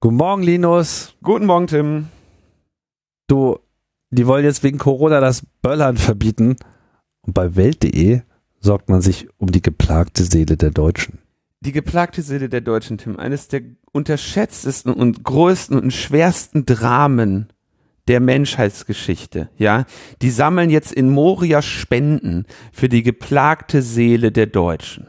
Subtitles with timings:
[0.00, 1.16] Guten Morgen, Linus.
[1.24, 2.06] Guten Morgen, Tim.
[3.26, 3.58] Du,
[4.10, 6.54] die wollen jetzt wegen Corona das Böllern verbieten.
[7.22, 8.20] Und bei Welt.de
[8.60, 11.18] sorgt man sich um die geplagte Seele der Deutschen.
[11.62, 13.18] Die geplagte Seele der Deutschen, Tim.
[13.18, 17.48] Eines der unterschätztesten und größten und schwersten Dramen
[18.06, 19.84] der Menschheitsgeschichte, ja.
[20.22, 25.08] Die sammeln jetzt in Moria Spenden für die geplagte Seele der Deutschen.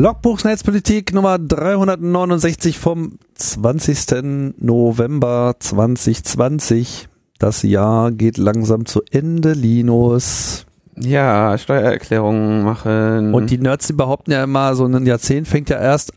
[0.00, 4.54] Logbuchsnetzpolitik Nummer 369 vom 20.
[4.56, 7.10] November 2020.
[7.38, 10.64] Das Jahr geht langsam zu Ende, Linus.
[10.96, 13.34] Ja, Steuererklärungen machen.
[13.34, 16.14] Und die Nerds, die behaupten ja immer, so ein Jahrzehnt fängt ja erst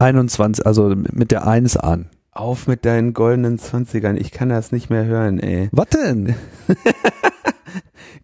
[0.00, 2.06] 21, also mit der 1 an.
[2.32, 4.16] Auf mit deinen goldenen Zwanzigern.
[4.16, 5.68] Ich kann das nicht mehr hören, ey.
[5.70, 6.34] Was denn?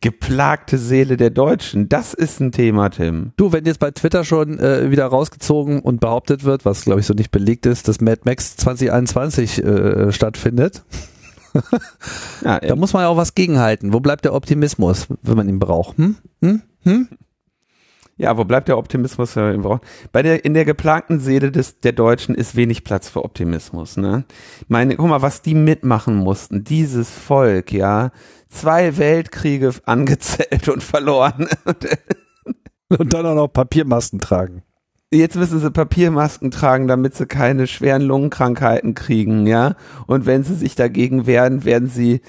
[0.00, 1.88] Geplagte Seele der Deutschen.
[1.88, 3.32] Das ist ein Thema, Tim.
[3.36, 7.06] Du, wenn jetzt bei Twitter schon äh, wieder rausgezogen und behauptet wird, was glaube ich
[7.06, 10.84] so nicht belegt ist, dass Mad Max 2021 äh, stattfindet,
[12.44, 13.92] ja, da muss man ja auch was gegenhalten.
[13.92, 15.96] Wo bleibt der Optimismus, wenn man ihn braucht?
[15.98, 16.16] Hm?
[16.42, 16.62] Hm?
[16.82, 17.08] Hm?
[18.18, 19.82] Ja, wo bleibt der Optimismus, wenn man ihn braucht?
[20.10, 24.24] Bei der, in der geplagten Seele des, der Deutschen ist wenig Platz für Optimismus, ne?
[24.60, 26.64] Ich meine, guck mal, was die mitmachen mussten.
[26.64, 28.12] Dieses Volk, ja
[28.56, 31.48] zwei Weltkriege angezählt und verloren.
[32.88, 34.62] und dann auch noch Papiermasken tragen.
[35.12, 39.76] Jetzt müssen sie Papiermasken tragen, damit sie keine schweren Lungenkrankheiten kriegen, ja.
[40.06, 42.22] Und wenn sie sich dagegen wehren, werden sie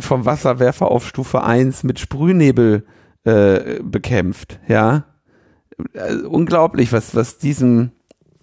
[0.00, 2.86] vom Wasserwerfer auf Stufe 1 mit Sprühnebel
[3.22, 5.04] äh, bekämpft, ja.
[5.96, 7.92] Also unglaublich, was, was diesem,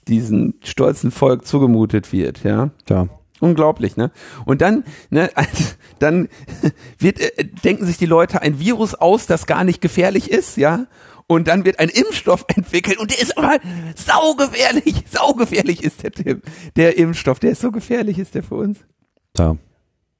[0.08, 2.70] diesem stolzen Volk zugemutet wird, ja.
[2.89, 3.09] Ja.
[3.42, 4.11] Unglaublich, ne?
[4.45, 5.30] Und dann, ne,
[5.99, 6.30] dann
[6.99, 10.86] wird, äh, denken sich die Leute ein Virus aus, das gar nicht gefährlich ist, ja?
[11.26, 13.58] Und dann wird ein Impfstoff entwickelt und der ist aber
[13.95, 16.42] saugefährlich, saugefährlich ist der Tim.
[16.76, 18.77] Der Impfstoff, der ist so gefährlich, ist der für uns.
[19.38, 19.58] Ja.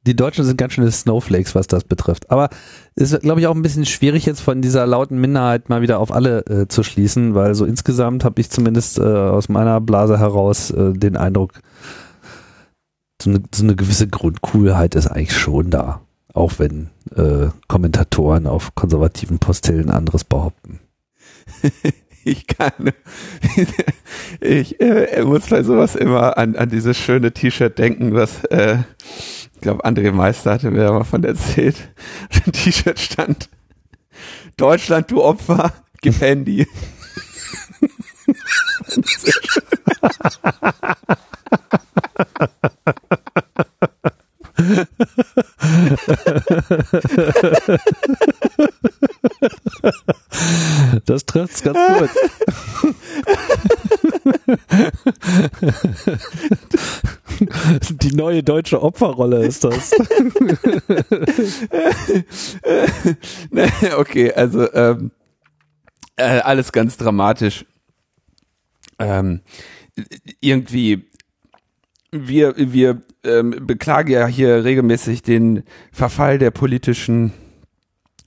[0.08, 2.32] Die Deutschen sind ganz schöne Snowflakes, was das betrifft.
[2.32, 2.50] Aber
[2.96, 6.00] es ist, glaube ich, auch ein bisschen schwierig, jetzt von dieser lauten Minderheit mal wieder
[6.00, 10.18] auf alle äh, zu schließen, weil so insgesamt habe ich zumindest äh, aus meiner Blase
[10.18, 11.60] heraus äh, den Eindruck,
[13.22, 16.02] so eine, so eine gewisse Grundcoolheit ist eigentlich schon da.
[16.34, 20.80] Auch wenn äh, Kommentatoren auf konservativen Postellen anderes behaupten.
[22.24, 22.72] ich kann,
[24.40, 28.78] ich äh, muss bei sowas immer an, an dieses schöne T-Shirt denken, was, äh,
[29.54, 31.76] ich glaube, André Meister hatte mir mal von erzählt.
[32.46, 33.50] Ein T-Shirt stand,
[34.58, 36.68] Deutschland, du Opfer, gib Handy.
[38.88, 39.81] Sehr schön.
[51.06, 52.10] Das trifft's ganz gut.
[58.02, 59.92] Die neue deutsche Opferrolle ist das.
[63.98, 65.12] okay, also ähm,
[66.18, 67.66] äh, alles ganz dramatisch.
[69.00, 69.42] Ähm,
[70.40, 71.12] irgendwie
[72.12, 77.32] wir, wir ähm, beklagen ja hier regelmäßig den Verfall der politischen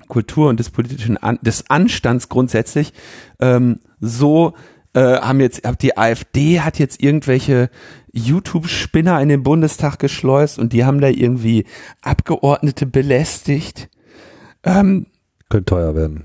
[0.09, 2.93] Kultur und des politischen An des Anstands grundsätzlich.
[3.41, 4.55] Ähm, so
[4.95, 7.69] äh, haben jetzt, die AfD hat jetzt irgendwelche
[8.13, 11.65] YouTube-Spinner in den Bundestag geschleust und die haben da irgendwie
[12.01, 13.91] Abgeordnete belästigt.
[14.63, 15.07] Ähm,
[15.49, 16.25] Könnte teuer werden.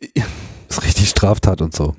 [0.68, 1.94] Ist richtig Straftat und so.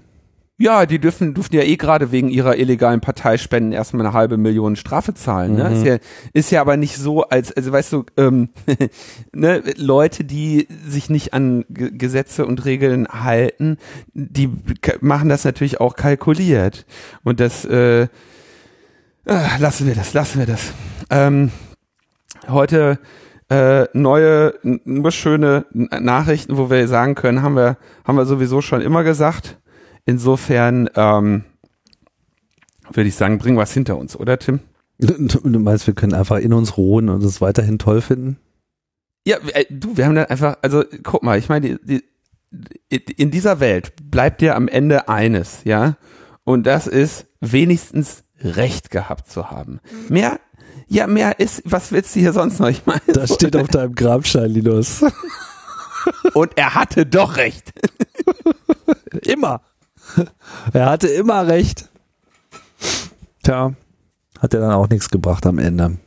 [0.57, 4.77] Ja, die dürfen, dürfen ja eh gerade wegen ihrer illegalen Parteispenden erstmal eine halbe Million
[4.77, 5.55] Strafe zahlen.
[5.55, 5.65] Ne?
[5.65, 5.75] Mhm.
[5.75, 5.97] Ist, ja,
[6.31, 8.49] ist ja aber nicht so, als, also weißt du, ähm,
[9.33, 13.77] ne, Leute, die sich nicht an G Gesetze und Regeln halten,
[14.13, 14.49] die
[15.01, 16.85] machen das natürlich auch kalkuliert.
[17.23, 18.07] Und das, äh, äh,
[19.59, 20.71] lassen wir das, lassen wir das.
[21.09, 21.51] Ähm,
[22.47, 22.99] heute
[23.49, 28.79] äh, neue, nur schöne Nachrichten, wo wir sagen können, haben wir, haben wir sowieso schon
[28.79, 29.57] immer gesagt
[30.05, 31.43] Insofern ähm,
[32.91, 34.59] würde ich sagen, bringen wir es hinter uns, oder Tim?
[34.97, 38.37] Du meinst, wir können einfach in uns ruhen und es weiterhin toll finden?
[39.27, 42.03] Ja, äh, du, wir haben dann einfach, also guck mal, ich meine, die,
[42.51, 45.97] die, in dieser Welt bleibt dir am Ende eines, ja,
[46.45, 49.79] und das ist wenigstens Recht gehabt zu haben.
[50.09, 50.39] Mehr,
[50.87, 52.69] ja, mehr ist, was willst du hier sonst noch?
[52.69, 55.03] Ich meine, das steht auf deinem Grabstein, Linus.
[56.33, 57.73] Und er hatte doch Recht.
[59.25, 59.61] Immer.
[60.73, 61.89] er hatte immer recht.
[63.43, 63.73] Tja,
[64.39, 65.97] hat er dann auch nichts gebracht am Ende.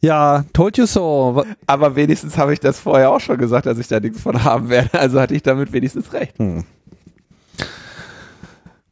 [0.00, 1.44] Ja, told you so.
[1.66, 4.68] Aber wenigstens habe ich das vorher auch schon gesagt, dass ich da nichts von haben
[4.68, 4.98] werde.
[4.98, 6.38] Also hatte ich damit wenigstens recht.
[6.38, 6.64] Hm.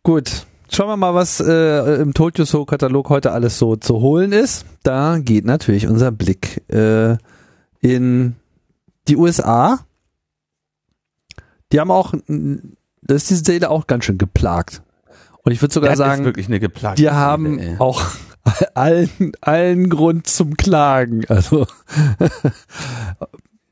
[0.04, 0.46] Gut.
[0.72, 4.30] Schauen wir mal, was äh, im Told You So Katalog heute alles so zu holen
[4.30, 4.64] ist.
[4.84, 7.16] Da geht natürlich unser Blick äh,
[7.80, 8.36] in
[9.08, 9.80] die USA.
[11.72, 12.14] Die haben auch,
[13.16, 14.82] ist diese Seele auch ganz schön geplagt.
[15.42, 18.02] Und ich würde sogar das sagen, wirklich eine geplagte die haben Seele, auch
[18.74, 21.24] allen, allen Grund zum Klagen.
[21.28, 21.66] Also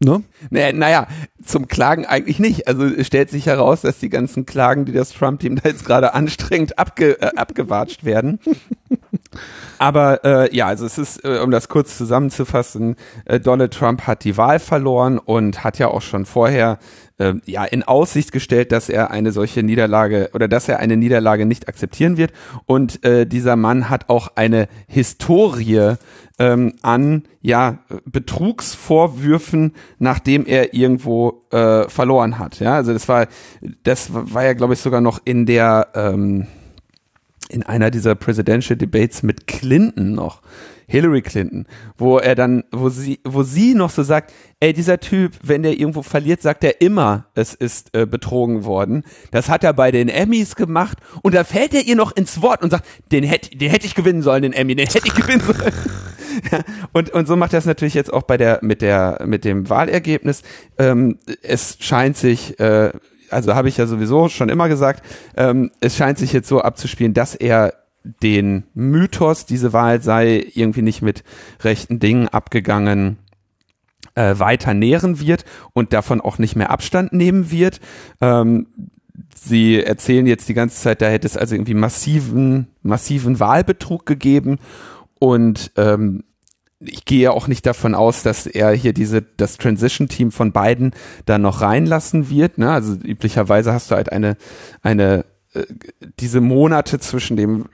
[0.01, 0.23] Ne?
[0.51, 1.07] Naja, naja,
[1.43, 2.69] zum Klagen eigentlich nicht.
[2.69, 6.15] Also es stellt sich heraus, dass die ganzen Klagen, die das Trump-Team da jetzt gerade
[6.15, 8.39] anstrengend abge, äh, abgewatscht werden.
[9.79, 12.95] Aber äh, ja, also es ist, äh, um das kurz zusammenzufassen,
[13.25, 16.79] äh, Donald Trump hat die Wahl verloren und hat ja auch schon vorher
[17.19, 21.47] äh, ja in Aussicht gestellt, dass er eine solche Niederlage oder dass er eine Niederlage
[21.47, 22.33] nicht akzeptieren wird.
[22.67, 25.95] Und äh, dieser Mann hat auch eine Historie
[26.39, 32.61] ähm, an ja Betrugsvorwürfen, nachdem er irgendwo äh, verloren hat.
[32.61, 33.27] Ja, also das war
[33.83, 36.47] das war ja glaube ich sogar noch in der ähm,
[37.49, 40.43] in einer dieser Presidential Debates mit Clinton noch,
[40.89, 41.67] Hillary Clinton,
[41.99, 45.79] wo er dann, wo sie, wo sie noch so sagt, ey, dieser Typ, wenn der
[45.79, 49.05] irgendwo verliert, sagt er immer, es ist äh, betrogen worden.
[49.31, 52.63] Das hat er bei den Emmys gemacht und da fällt er ihr noch ins Wort
[52.63, 55.43] und sagt, den hätte, den hätte ich gewinnen sollen, den Emmy, den hätte ich gewinnen
[55.43, 55.73] sollen.
[56.93, 59.69] und, und so macht er es natürlich jetzt auch bei der, mit der, mit dem
[59.69, 60.43] Wahlergebnis.
[60.79, 62.93] Ähm, es scheint sich, äh,
[63.31, 65.05] also habe ich ja sowieso schon immer gesagt,
[65.37, 67.75] ähm, es scheint sich jetzt so abzuspielen, dass er
[68.23, 71.25] den Mythos, diese Wahl sei irgendwie nicht mit
[71.61, 73.19] rechten Dingen abgegangen,
[74.15, 77.81] äh, weiter nähren wird und davon auch nicht mehr Abstand nehmen wird.
[78.21, 78.67] Ähm,
[79.35, 84.59] sie erzählen jetzt die ganze Zeit, da hätte es also irgendwie massiven, massiven Wahlbetrug gegeben
[85.19, 86.25] und ähm,
[86.81, 90.93] ich gehe auch nicht davon aus, dass er hier diese das Transition Team von beiden
[91.27, 92.59] da noch reinlassen wird.
[92.59, 92.71] Ne?
[92.71, 94.37] Also üblicherweise hast du halt eine
[94.81, 95.25] eine
[96.21, 97.67] diese Monate zwischen dem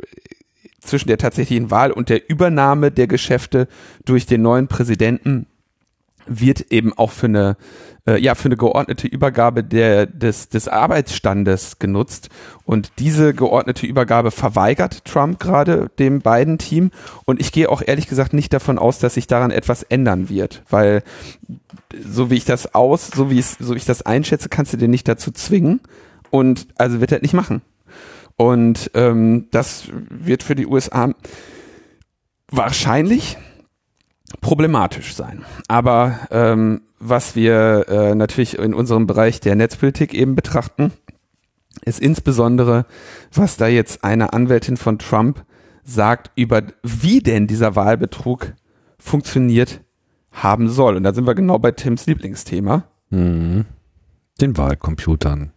[0.80, 3.68] zwischen der tatsächlichen Wahl und der Übernahme der Geschäfte
[4.04, 5.46] durch den neuen Präsidenten
[6.26, 7.56] wird eben auch für eine
[8.06, 12.28] äh, ja für eine geordnete Übergabe der des des Arbeitsstandes genutzt.
[12.64, 16.90] Und diese geordnete Übergabe verweigert Trump gerade dem beiden Team.
[17.24, 20.62] Und ich gehe auch ehrlich gesagt nicht davon aus, dass sich daran etwas ändern wird,
[20.70, 21.02] weil
[22.06, 24.76] so wie ich das aus, so wie es so wie ich das einschätze, kannst du
[24.76, 25.80] den nicht dazu zwingen
[26.34, 27.62] und also wird er nicht machen.
[28.34, 31.14] Und ähm, das wird für die USA
[32.50, 33.38] wahrscheinlich
[34.40, 35.44] problematisch sein.
[35.68, 40.92] Aber ähm, was wir äh, natürlich in unserem Bereich der Netzpolitik eben betrachten,
[41.84, 42.86] ist insbesondere,
[43.32, 45.44] was da jetzt eine Anwältin von Trump
[45.84, 48.54] sagt über wie denn dieser Wahlbetrug
[48.98, 49.82] funktioniert
[50.32, 50.96] haben soll.
[50.96, 52.88] Und da sind wir genau bei Tims Lieblingsthema.
[53.10, 53.66] Mhm.
[54.40, 55.53] Den Wahlcomputern.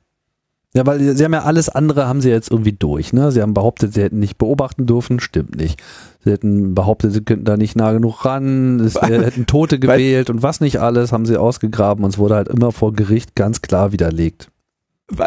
[0.78, 3.32] Ja, weil sie haben ja alles andere haben sie jetzt irgendwie durch, ne?
[3.32, 5.82] Sie haben behauptet, sie hätten nicht beobachten dürfen, stimmt nicht.
[6.24, 10.44] Sie hätten behauptet, sie könnten da nicht nah genug ran, sie hätten Tote gewählt und
[10.44, 13.92] was nicht alles, haben sie ausgegraben und es wurde halt immer vor Gericht ganz klar
[13.92, 14.52] widerlegt.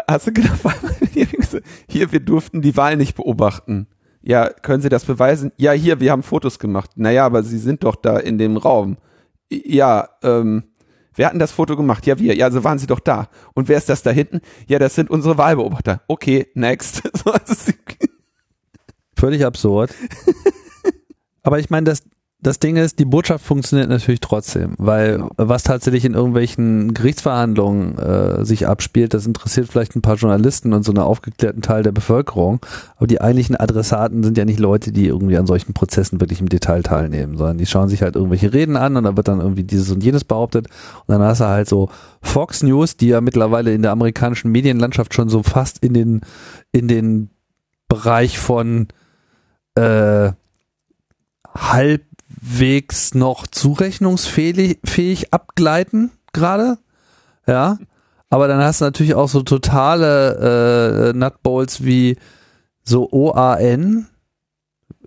[0.07, 0.61] Hast du gedacht,
[1.89, 3.87] hier, wir durften die Wahl nicht beobachten.
[4.21, 5.51] Ja, können Sie das beweisen?
[5.57, 6.91] Ja, hier, wir haben Fotos gemacht.
[6.95, 8.95] Naja, aber Sie sind doch da in dem Raum.
[9.51, 10.63] Ja, ähm,
[11.15, 12.05] Wer hat denn das Foto gemacht?
[12.05, 12.35] Ja, wir.
[12.35, 13.29] Ja, also waren sie doch da.
[13.53, 14.41] Und wer ist das da hinten?
[14.67, 16.01] Ja, das sind unsere Wahlbeobachter.
[16.07, 17.03] Okay, next.
[19.15, 19.93] Völlig absurd.
[21.43, 22.03] Aber ich meine, das,
[22.43, 25.29] das Ding ist, die Botschaft funktioniert natürlich trotzdem, weil genau.
[25.37, 30.83] was tatsächlich in irgendwelchen Gerichtsverhandlungen äh, sich abspielt, das interessiert vielleicht ein paar Journalisten und
[30.83, 32.59] so einen aufgeklärten Teil der Bevölkerung,
[32.97, 36.49] aber die eigentlichen Adressaten sind ja nicht Leute, die irgendwie an solchen Prozessen wirklich im
[36.49, 39.63] Detail teilnehmen, sondern die schauen sich halt irgendwelche Reden an und da wird dann irgendwie
[39.63, 40.67] dieses und jenes behauptet
[41.05, 41.89] und dann hast du halt so
[42.23, 46.21] Fox News, die ja mittlerweile in der amerikanischen Medienlandschaft schon so fast in den
[46.71, 47.29] in den
[47.87, 48.87] Bereich von
[49.75, 50.31] äh,
[51.53, 52.01] halb
[52.41, 56.77] halbwegs noch zurechnungsfähig abgleiten gerade.
[57.47, 57.77] Ja.
[58.29, 62.17] Aber dann hast du natürlich auch so totale äh, Nutbowls wie
[62.83, 64.07] so OAN.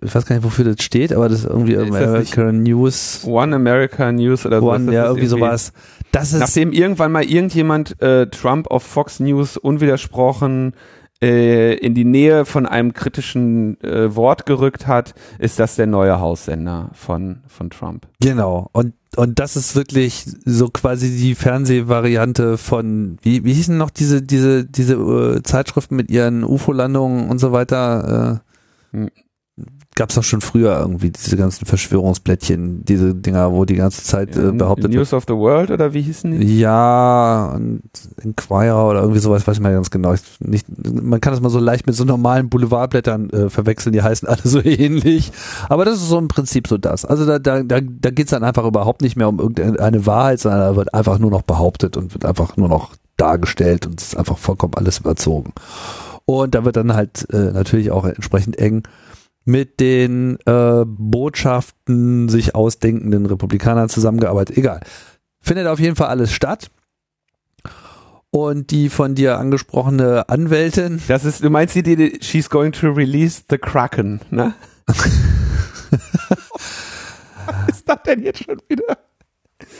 [0.01, 3.23] Ich weiß gar nicht, wofür das steht, aber das ist irgendwie ist American News.
[3.25, 4.71] One America News oder so.
[4.71, 5.73] One, ja, irgendwie, irgendwie sowas.
[6.11, 10.73] Das ist Nachdem irgendwann mal irgendjemand äh, Trump auf Fox News unwidersprochen
[11.25, 16.19] äh, in die Nähe von einem kritischen äh, Wort gerückt hat, ist das der neue
[16.19, 18.07] Haussender von, von Trump.
[18.21, 18.69] Genau.
[18.73, 24.21] Und, und das ist wirklich so quasi die Fernsehvariante von, wie, wie hießen noch diese,
[24.21, 28.41] diese, diese äh, Zeitschriften mit ihren UFO-Landungen und so weiter?
[28.93, 29.09] Äh, hm
[29.95, 34.35] gab es auch schon früher irgendwie diese ganzen Verschwörungsblättchen, diese Dinger, wo die ganze Zeit
[34.35, 36.59] äh, behauptet News of the World oder wie hießen die?
[36.59, 37.81] Ja, und
[38.21, 40.13] Inquirer oder irgendwie sowas, weiß ich mal ganz genau.
[40.13, 44.01] Ich nicht, man kann das mal so leicht mit so normalen Boulevardblättern äh, verwechseln, die
[44.01, 45.31] heißen alle so ähnlich.
[45.69, 47.05] Aber das ist so im Prinzip so das.
[47.05, 50.41] Also da, da, da, da geht es dann einfach überhaupt nicht mehr um irgendeine Wahrheit,
[50.41, 54.09] sondern da wird einfach nur noch behauptet und wird einfach nur noch dargestellt und es
[54.09, 55.53] ist einfach vollkommen alles überzogen.
[56.25, 58.83] Und da wird dann halt äh, natürlich auch entsprechend eng
[59.45, 64.57] mit den äh, Botschaften sich ausdenkenden Republikanern zusammengearbeitet.
[64.57, 64.81] Egal.
[65.39, 66.71] Findet auf jeden Fall alles statt.
[68.31, 71.01] Und die von dir angesprochene Anwältin.
[71.07, 74.53] Das ist, du meinst die, die she's going to release the Kraken, ne?
[74.87, 75.05] Was
[77.69, 78.97] ist das denn jetzt schon wieder?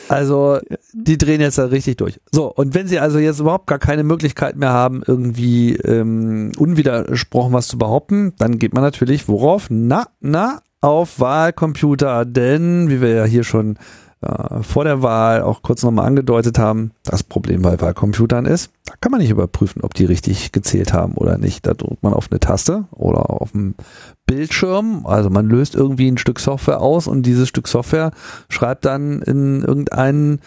[0.08, 0.60] Also,
[0.98, 2.22] die drehen jetzt da richtig durch.
[2.32, 7.52] So, und wenn sie also jetzt überhaupt gar keine Möglichkeit mehr haben, irgendwie ähm, unwidersprochen
[7.52, 9.68] was zu behaupten, dann geht man natürlich worauf?
[9.70, 13.78] Na, na, auf Wahlcomputer, denn, wie wir ja hier schon
[14.26, 18.94] äh, vor der Wahl auch kurz nochmal angedeutet haben, das Problem bei Wahlcomputern ist, da
[19.00, 21.66] kann man nicht überprüfen, ob die richtig gezählt haben oder nicht.
[21.66, 23.76] Da drückt man auf eine Taste oder auf dem
[24.26, 28.12] Bildschirm, also man löst irgendwie ein Stück Software aus und dieses Stück Software
[28.50, 30.40] schreibt dann in irgendeinen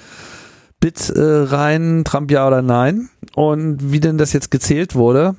[0.81, 3.09] Bit äh, rein, Trump ja oder nein.
[3.35, 5.35] Und wie denn das jetzt gezählt wurde,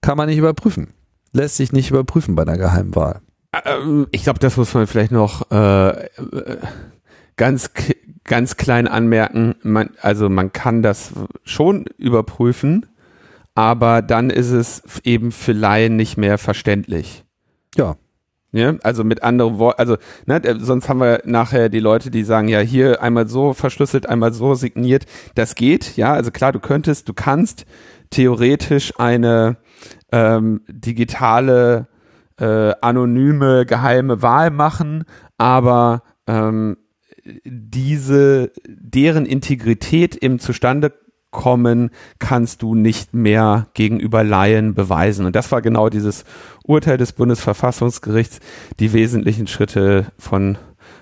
[0.00, 0.88] kann man nicht überprüfen.
[1.32, 3.20] Lässt sich nicht überprüfen bei einer Geheimwahl.
[3.64, 6.08] Ähm, ich glaube, das muss man vielleicht noch äh,
[7.36, 7.70] ganz
[8.24, 9.54] ganz klein anmerken.
[9.62, 11.12] Man, also man kann das
[11.44, 12.86] schon überprüfen,
[13.54, 17.24] aber dann ist es eben für Laien nicht mehr verständlich.
[17.76, 17.96] Ja.
[18.52, 22.46] Ja, also mit anderen Worten, also ne, sonst haben wir nachher die Leute, die sagen,
[22.46, 25.06] ja, hier einmal so verschlüsselt, einmal so signiert.
[25.34, 27.66] Das geht, ja, also klar, du könntest, du kannst
[28.10, 29.56] theoretisch eine
[30.12, 31.88] ähm, digitale,
[32.38, 35.02] äh, anonyme, geheime Wahl machen,
[35.36, 36.76] aber ähm,
[37.44, 40.92] diese, deren Integrität im Zustande
[41.30, 45.26] kommen, kannst du nicht mehr gegenüber Laien beweisen.
[45.26, 46.24] Und das war genau dieses
[46.64, 48.38] Urteil des Bundesverfassungsgerichts.
[48.78, 50.56] Die wesentlichen Schritte von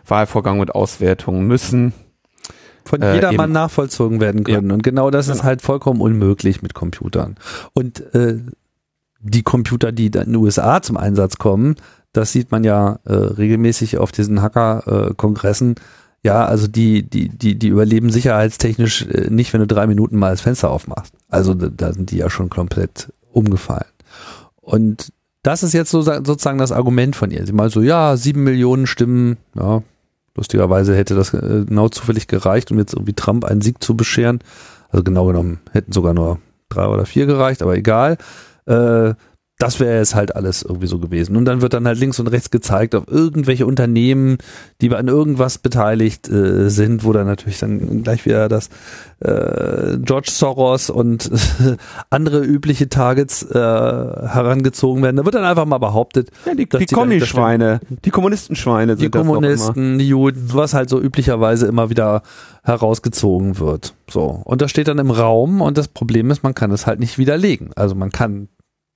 [0.07, 1.93] Wahlvorgang und Auswertung müssen
[2.85, 3.53] von äh, jedermann eben.
[3.53, 4.71] nachvollzogen werden können.
[4.71, 4.75] Ja.
[4.75, 5.37] Und genau das genau.
[5.37, 7.37] ist halt vollkommen unmöglich mit Computern.
[7.75, 8.41] Und äh,
[9.21, 11.77] die Computer, die in den USA zum Einsatz kommen,
[12.13, 15.81] das sieht man ja äh, regelmäßig auf diesen Hacker-Kongressen, äh,
[16.23, 20.31] ja, also die, die, die, die überleben sicherheitstechnisch äh, nicht, wenn du drei Minuten mal
[20.31, 21.15] das Fenster aufmachst.
[21.29, 23.91] Also da sind die ja schon komplett umgefallen.
[24.61, 25.13] Und
[25.43, 27.45] das ist jetzt so, sozusagen das Argument von ihr.
[27.45, 29.83] Sie mal so, ja, sieben Millionen Stimmen, ja,
[30.37, 34.39] lustigerweise hätte das äh, genau zufällig gereicht, um jetzt irgendwie Trump einen Sieg zu bescheren.
[34.91, 36.39] Also genau genommen hätten sogar nur
[36.69, 38.17] drei oder vier gereicht, aber egal.
[38.67, 39.15] Äh,
[39.63, 41.37] das wäre jetzt halt alles irgendwie so gewesen.
[41.37, 44.39] Und dann wird dann halt links und rechts gezeigt auf irgendwelche Unternehmen,
[44.81, 48.71] die an irgendwas beteiligt äh, sind, wo dann natürlich dann gleich wieder das
[49.21, 51.77] äh, George Soros und äh,
[52.11, 55.19] andere übliche Targets äh, herangezogen werden.
[55.19, 59.97] Da wird dann einfach mal behauptet, ja, die, die Kommischweine, die Kommunistenschweine sind die Kommunisten,
[59.97, 62.23] die Juden, was halt so üblicherweise immer wieder
[62.65, 63.95] herausgezogen wird.
[64.11, 64.43] So.
[64.45, 67.17] Und das steht dann im Raum und das Problem ist, man kann es halt nicht
[67.17, 67.71] widerlegen.
[67.77, 68.49] Also man kann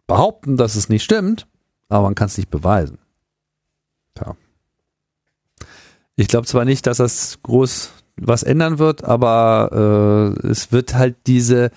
[0.07, 1.47] behaupten, dass es nicht stimmt,
[1.89, 2.99] aber man kann es nicht beweisen.
[4.19, 4.37] Ja.
[6.17, 11.17] Ich glaube zwar nicht, dass das groß was ändern wird, aber äh, es wird halt
[11.27, 11.71] diese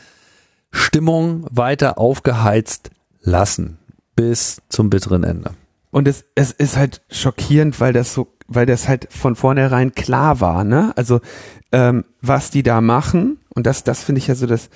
[0.71, 3.77] Stimmung weiter aufgeheizt lassen
[4.15, 5.51] bis zum bitteren Ende.
[5.91, 10.39] Und es, es ist halt schockierend, weil das so, weil das halt von vornherein klar
[10.39, 10.93] war, ne?
[10.95, 11.19] Also
[11.71, 14.69] ähm, was die da machen, und das, das finde ich ja so das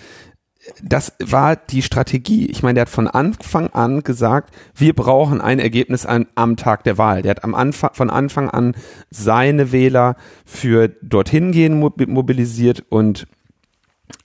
[0.82, 2.46] das war die Strategie.
[2.46, 6.84] Ich meine, der hat von Anfang an gesagt, wir brauchen ein Ergebnis an, am Tag
[6.84, 7.22] der Wahl.
[7.22, 8.76] Der hat am Anfang, von Anfang an
[9.10, 10.16] seine Wähler
[10.46, 13.28] für dorthin gehen mobilisiert und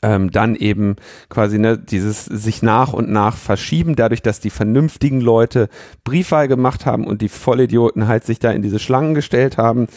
[0.02, 0.96] ähm, dann eben
[1.28, 5.68] quasi ne, dieses sich nach und nach verschieben, dadurch, dass die vernünftigen Leute
[6.04, 9.88] Briefwahl gemacht haben und die Vollidioten halt sich da in diese Schlangen gestellt haben.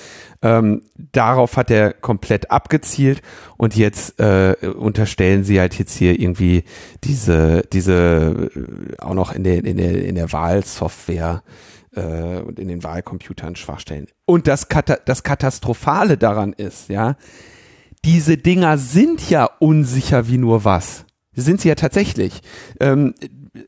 [0.41, 3.21] Ähm, darauf hat er komplett abgezielt
[3.57, 6.63] und jetzt äh, unterstellen sie halt jetzt hier irgendwie
[7.03, 11.43] diese, diese äh, auch noch in der, in der, in der Wahlsoftware
[11.95, 14.07] äh, und in den Wahlcomputern Schwachstellen.
[14.25, 14.67] Und das,
[15.05, 17.17] das Katastrophale daran ist, ja,
[18.05, 21.05] diese Dinger sind ja unsicher wie nur was.
[21.33, 22.41] Sind sie ja tatsächlich.
[22.79, 23.13] Ähm,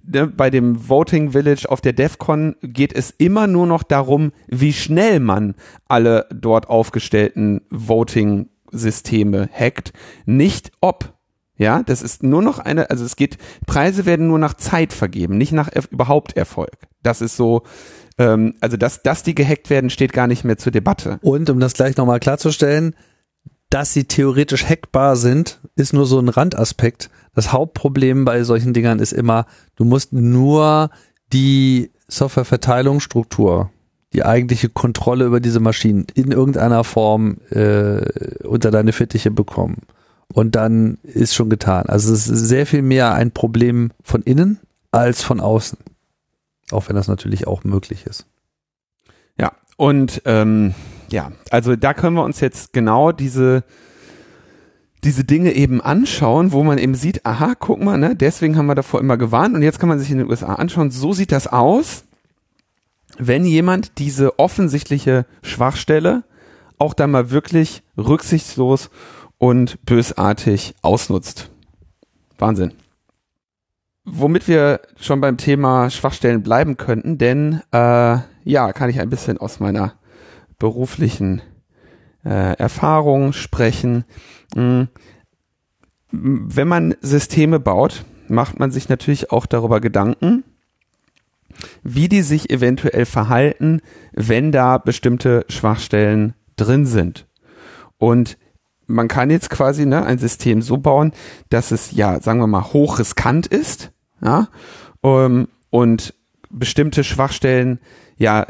[0.04, 4.74] ne, bei dem Voting Village auf der DEFCON geht es immer nur noch darum, wie
[4.74, 5.56] schnell man
[5.88, 9.94] alle dort aufgestellten Voting-Systeme hackt,
[10.26, 11.14] nicht ob.
[11.56, 13.38] Ja, das ist nur noch eine, also es geht,
[13.68, 16.76] Preise werden nur nach Zeit vergeben, nicht nach er, überhaupt Erfolg.
[17.04, 17.62] Das ist so,
[18.18, 21.20] ähm, also dass, dass die gehackt werden, steht gar nicht mehr zur Debatte.
[21.22, 22.96] Und um das gleich nochmal klarzustellen,
[23.74, 27.10] dass sie theoretisch hackbar sind, ist nur so ein Randaspekt.
[27.34, 30.92] Das Hauptproblem bei solchen Dingern ist immer, du musst nur
[31.34, 33.72] die Softwareverteilungsstruktur,
[34.14, 39.78] die eigentliche Kontrolle über diese Maschinen in irgendeiner Form äh, unter deine Fittiche bekommen.
[40.32, 41.88] Und dann ist schon getan.
[41.88, 44.60] Also es ist sehr viel mehr ein Problem von innen
[44.92, 45.80] als von außen.
[46.70, 48.28] Auch wenn das natürlich auch möglich ist.
[49.40, 50.76] Ja, und ähm,
[51.14, 53.64] ja, also da können wir uns jetzt genau diese
[55.04, 58.76] diese Dinge eben anschauen, wo man eben sieht, aha, guck mal, ne, deswegen haben wir
[58.76, 61.48] davor immer gewarnt und jetzt kann man sich in den USA anschauen, so sieht das
[61.48, 62.06] aus,
[63.18, 66.24] wenn jemand diese offensichtliche Schwachstelle
[66.78, 68.90] auch dann mal wirklich rücksichtslos
[69.38, 71.52] und bösartig ausnutzt.
[72.40, 72.74] Wahnsinn.
[74.06, 79.38] Womit wir schon beim Thema Schwachstellen bleiben könnten, denn äh, ja, kann ich ein bisschen
[79.38, 79.96] aus meiner
[80.64, 81.42] beruflichen
[82.24, 84.06] äh, Erfahrung sprechen.
[84.56, 84.88] Mhm.
[86.10, 90.46] Wenn man Systeme baut, macht man sich natürlich auch darüber Gedanken,
[91.84, 93.82] wie die sich eventuell verhalten,
[94.14, 97.28] wenn da bestimmte Schwachstellen drin sind.
[97.98, 98.38] Und
[98.88, 101.12] man kann jetzt quasi ne, ein System so bauen,
[101.50, 103.92] dass es ja, sagen wir mal, hochriskant ist,
[104.22, 104.48] ja,
[105.02, 106.14] um, ähm, und
[106.50, 107.82] bestimmte Schwachstellen
[108.16, 108.48] ja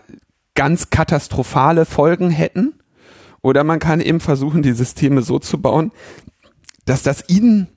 [0.55, 2.73] ganz katastrophale Folgen hätten.
[3.41, 5.91] Oder man kann eben versuchen, die Systeme so zu bauen,
[6.85, 7.67] dass das ihnen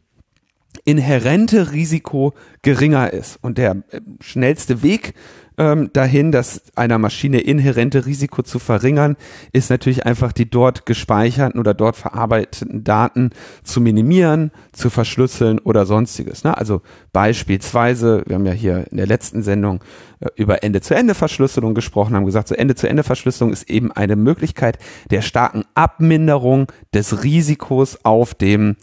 [0.85, 3.39] inhärente Risiko geringer ist.
[3.43, 5.15] Und der äh, schnellste Weg
[5.59, 9.17] ähm, dahin, dass einer Maschine inhärente Risiko zu verringern,
[9.53, 13.31] ist natürlich einfach die dort gespeicherten oder dort verarbeiteten Daten
[13.63, 16.45] zu minimieren, zu verschlüsseln oder sonstiges.
[16.45, 16.57] Ne?
[16.57, 16.83] Also
[17.13, 19.81] beispielsweise, wir haben ja hier in der letzten Sendung
[20.21, 24.79] äh, über Ende-zu-Ende-Verschlüsselung gesprochen, haben gesagt, so Ende-zu-Ende-Verschlüsselung ist eben eine Möglichkeit
[25.11, 28.77] der starken Abminderung des Risikos auf dem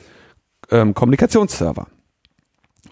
[0.71, 1.87] ähm, Kommunikationsserver.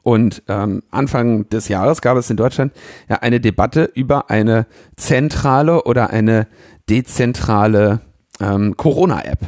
[0.03, 2.73] Und ähm, Anfang des Jahres gab es in Deutschland
[3.07, 6.47] ja eine Debatte über eine zentrale oder eine
[6.89, 8.01] dezentrale
[8.39, 9.39] ähm, Corona-App.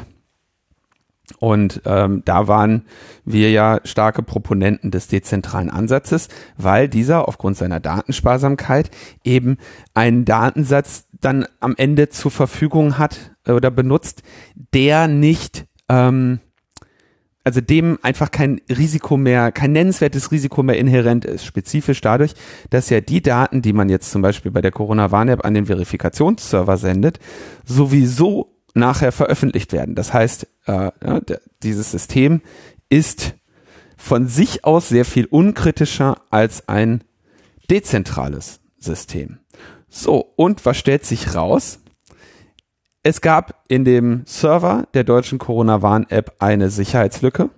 [1.39, 2.85] Und ähm, da waren
[3.25, 8.91] wir ja starke Proponenten des dezentralen Ansatzes, weil dieser aufgrund seiner Datensparsamkeit
[9.23, 9.57] eben
[9.93, 14.21] einen Datensatz dann am Ende zur Verfügung hat oder benutzt,
[14.73, 16.39] der nicht ähm,
[17.43, 21.45] also dem einfach kein Risiko mehr, kein nennenswertes Risiko mehr inhärent ist.
[21.45, 22.33] Spezifisch dadurch,
[22.69, 26.77] dass ja die Daten, die man jetzt zum Beispiel bei der Corona-Warn-App an den Verifikationsserver
[26.77, 27.19] sendet,
[27.65, 29.95] sowieso nachher veröffentlicht werden.
[29.95, 30.91] Das heißt, äh,
[31.61, 32.41] dieses System
[32.89, 33.35] ist
[33.97, 37.03] von sich aus sehr viel unkritischer als ein
[37.69, 39.39] dezentrales System.
[39.89, 41.79] So, und was stellt sich raus?
[43.03, 47.49] Es gab in dem Server der deutschen Corona-Warn-App eine Sicherheitslücke.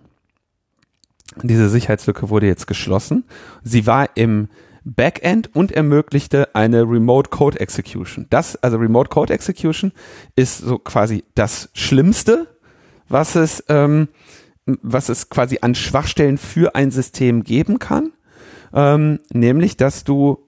[1.43, 3.25] Diese Sicherheitslücke wurde jetzt geschlossen.
[3.63, 4.49] Sie war im
[4.83, 8.25] Backend und ermöglichte eine Remote Code Execution.
[8.31, 9.91] Das, also Remote Code Execution
[10.35, 12.47] ist so quasi das Schlimmste,
[13.07, 14.07] was es, ähm,
[14.65, 18.13] was es quasi an Schwachstellen für ein System geben kann.
[18.73, 20.47] Ähm, nämlich, dass du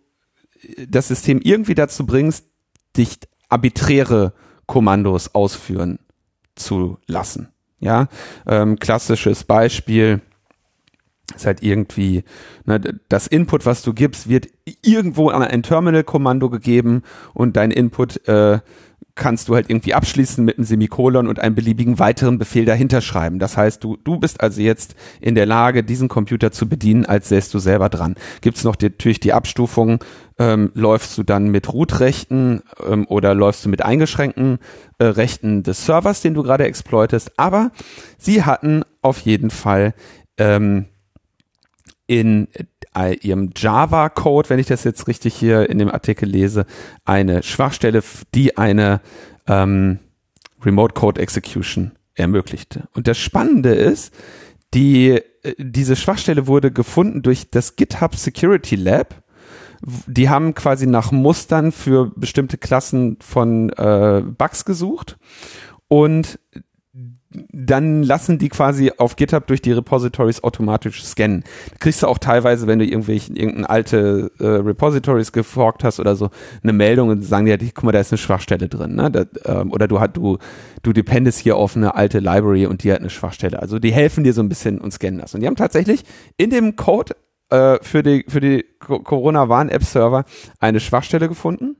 [0.88, 2.46] das System irgendwie dazu bringst,
[2.96, 4.34] dich arbiträre
[4.68, 6.00] Kommandos ausführen
[6.56, 7.50] zu lassen.
[7.80, 8.08] Ja,
[8.48, 10.22] ähm, klassisches Beispiel
[11.36, 12.24] ist halt irgendwie,
[12.66, 14.48] ne, das Input, was du gibst, wird
[14.82, 17.04] irgendwo an ein Terminal-Kommando gegeben
[17.34, 18.60] und dein Input äh,
[19.18, 23.40] kannst du halt irgendwie abschließen mit einem Semikolon und einem beliebigen weiteren Befehl dahinter schreiben.
[23.40, 27.28] Das heißt, du, du bist also jetzt in der Lage, diesen Computer zu bedienen, als
[27.28, 28.16] säst du selber dran.
[28.42, 30.04] Gibt es noch die, natürlich die Abstufung,
[30.40, 34.60] ähm, läufst du dann mit Root-Rechten ähm, oder läufst du mit eingeschränkten
[35.00, 37.38] äh, Rechten des Servers, den du gerade exploitest.
[37.38, 37.72] Aber
[38.18, 39.94] sie hatten auf jeden Fall
[40.38, 40.86] ähm,
[42.06, 42.48] in
[43.22, 46.66] ihrem Java-Code, wenn ich das jetzt richtig hier in dem Artikel lese,
[47.06, 49.02] eine Schwachstelle, die eine
[49.48, 50.00] ähm,
[50.64, 52.88] Remote Code Execution ermöglichte.
[52.94, 54.14] Und das Spannende ist,
[54.74, 59.24] die, äh, diese Schwachstelle wurde gefunden durch das GitHub Security Lab.
[60.08, 65.18] Die haben quasi nach Mustern für bestimmte Klassen von äh, Bugs gesucht
[65.88, 66.40] und
[67.30, 71.44] dann lassen die quasi auf GitHub durch die Repositories automatisch scannen.
[71.80, 76.30] Kriegst du auch teilweise, wenn du irgendwelche irgendeine alte äh, Repositories geforkt hast oder so,
[76.64, 79.12] eine Meldung und sagen dir, guck mal, da ist eine Schwachstelle drin, ne?
[79.12, 80.38] Da, ähm, oder du hat du
[80.84, 83.62] du dependest hier auf eine alte Library und die hat eine Schwachstelle.
[83.62, 85.34] Also die helfen dir so ein bisschen und scannen das.
[85.36, 86.04] Und die haben tatsächlich
[86.38, 87.16] in dem Code
[87.50, 90.24] äh, für die für die Corona Warn App Server
[90.60, 91.76] eine Schwachstelle gefunden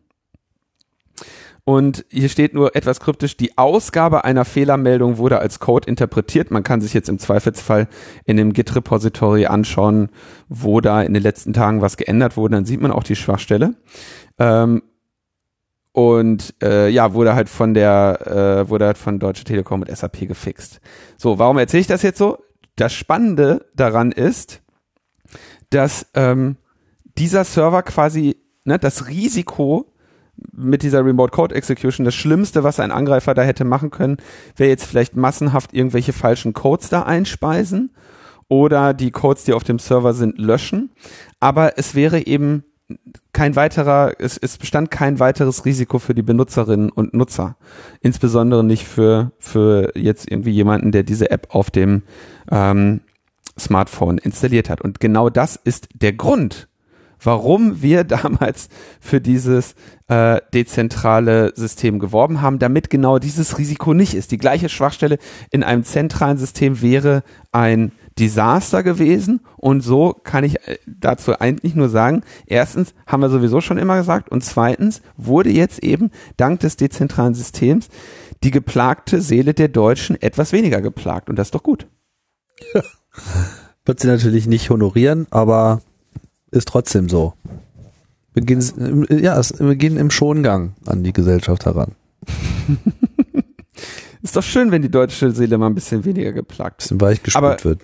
[1.68, 6.50] und hier steht nur etwas kryptisch, die Ausgabe einer Fehlermeldung wurde als Code interpretiert.
[6.50, 7.90] Man kann sich jetzt im Zweifelsfall
[8.24, 10.08] in dem Git-Repository anschauen,
[10.48, 12.56] wo da in den letzten Tagen was geändert wurde.
[12.56, 13.74] Dann sieht man auch die Schwachstelle.
[14.40, 14.82] Ähm,
[15.92, 18.22] und äh, ja, wurde halt von der,
[18.64, 20.80] äh, wurde halt von Deutsche Telekom mit SAP gefixt.
[21.18, 22.38] So, warum erzähle ich das jetzt so?
[22.78, 24.62] Das Spannende daran ist,
[25.70, 26.56] dass ähm,
[27.18, 29.92] dieser Server quasi ne, das Risiko
[30.52, 34.18] mit dieser Remote Code Execution, das Schlimmste, was ein Angreifer da hätte machen können,
[34.56, 37.92] wäre jetzt vielleicht massenhaft irgendwelche falschen Codes da einspeisen
[38.48, 40.92] oder die Codes, die auf dem Server sind, löschen.
[41.40, 42.64] Aber es wäre eben
[43.34, 47.58] kein weiterer, es, es bestand kein weiteres Risiko für die Benutzerinnen und Nutzer.
[48.02, 52.04] Insbesondere nicht für, für jetzt irgendwie jemanden, der diese App auf dem
[52.50, 53.02] ähm,
[53.60, 54.82] Smartphone installiert hat.
[54.82, 56.70] Und genau das ist der Grund,
[57.22, 59.76] warum wir damals für dieses
[60.08, 64.32] äh, dezentrale System geworben haben, damit genau dieses Risiko nicht ist.
[64.32, 65.18] Die gleiche Schwachstelle
[65.52, 71.76] in einem zentralen System wäre ein Desaster gewesen und so kann ich äh, dazu eigentlich
[71.76, 76.60] nur sagen, erstens haben wir sowieso schon immer gesagt und zweitens wurde jetzt eben dank
[76.62, 77.90] des dezentralen Systems
[78.44, 81.88] die geplagte Seele der Deutschen etwas weniger geplagt und das ist doch gut.
[83.86, 85.82] Wird sie natürlich nicht honorieren, aber
[86.58, 87.34] ist trotzdem so.
[88.34, 91.94] Wir gehen, ja, wir gehen im Schongang an die Gesellschaft heran.
[94.22, 97.66] ist doch schön, wenn die deutsche Seele mal ein bisschen weniger geplagt bisschen weich gespült
[97.66, 97.82] wird.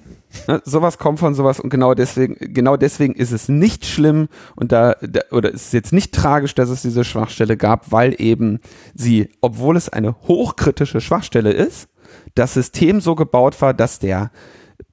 [0.48, 4.72] Ne, sowas kommt von sowas und genau deswegen, genau deswegen ist es nicht schlimm und
[4.72, 8.60] da, da oder ist es jetzt nicht tragisch, dass es diese Schwachstelle gab, weil eben
[8.96, 11.88] sie, obwohl es eine hochkritische Schwachstelle ist,
[12.36, 14.32] das System so gebaut war, dass der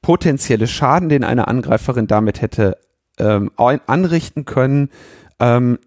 [0.02, 2.76] potenzielle Schaden, den eine Angreiferin damit hätte
[3.20, 4.90] ähm, anrichten können.
[5.38, 5.78] Ähm,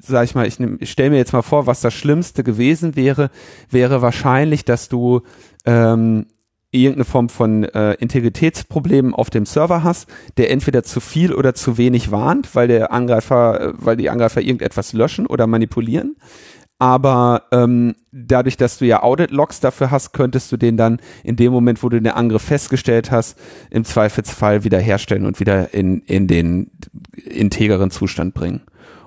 [0.00, 3.30] sag ich mal, ich, ich stelle mir jetzt mal vor, was das Schlimmste gewesen wäre,
[3.70, 5.20] wäre wahrscheinlich, dass du
[5.66, 6.26] ähm,
[6.70, 11.78] irgendeine Form von äh, Integritätsproblemen auf dem Server hast, der entweder zu viel oder zu
[11.78, 16.16] wenig warnt, weil der Angreifer, äh, weil die Angreifer irgendetwas löschen oder manipulieren
[16.78, 21.52] aber ähm, dadurch, dass du ja Audit-Logs dafür hast, könntest du den dann in dem
[21.52, 23.36] Moment, wo du den Angriff festgestellt hast,
[23.70, 26.70] im Zweifelsfall wieder herstellen und wieder in, in den
[27.24, 28.62] integeren Zustand bringen.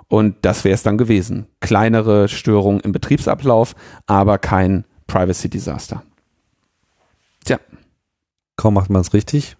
[0.10, 1.48] Und das wäre es dann gewesen.
[1.62, 6.04] Kleinere Störungen im Betriebsablauf, aber kein Privacy-Desaster.
[7.46, 7.60] Tja.
[8.58, 9.56] Kaum macht man es richtig,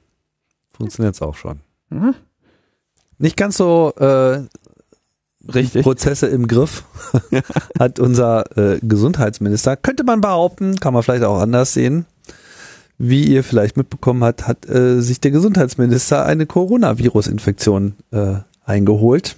[0.74, 1.62] funktioniert es auch schon.
[1.90, 2.14] Mhm.
[3.18, 4.44] Nicht ganz so äh,
[5.54, 5.84] Richtig.
[5.84, 6.84] Prozesse im Griff,
[7.80, 12.06] hat unser äh, Gesundheitsminister, könnte man behaupten, kann man vielleicht auch anders sehen.
[12.98, 19.38] Wie ihr vielleicht mitbekommen habt, hat äh, sich der Gesundheitsminister eine Coronavirus-Infektion äh, eingeholt.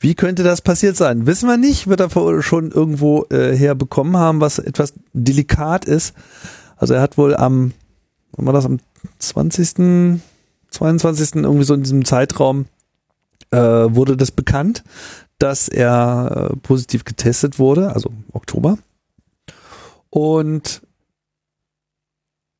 [0.00, 1.26] Wie könnte das passiert sein?
[1.26, 6.14] Wissen wir nicht, wird er schon irgendwo äh, herbekommen haben, was etwas delikat ist.
[6.76, 7.72] Also er hat wohl am,
[8.32, 8.80] wann war das, am
[9.18, 10.20] 20.,
[10.70, 11.36] 22.
[11.36, 12.64] irgendwie so in diesem Zeitraum
[13.50, 14.84] äh, wurde das bekannt,
[15.38, 18.78] dass er äh, positiv getestet wurde, also Oktober.
[20.10, 20.82] Und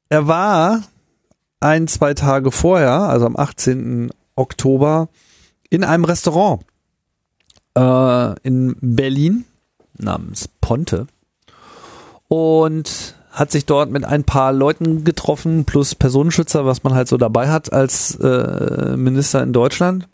[0.09, 0.83] er war
[1.61, 4.11] ein, zwei Tage vorher, also am 18.
[4.35, 5.09] Oktober,
[5.68, 6.62] in einem Restaurant
[7.76, 9.44] äh, in Berlin
[9.96, 11.07] namens Ponte
[12.29, 17.16] und hat sich dort mit ein paar Leuten getroffen, plus Personenschützer, was man halt so
[17.16, 20.09] dabei hat als äh, Minister in Deutschland.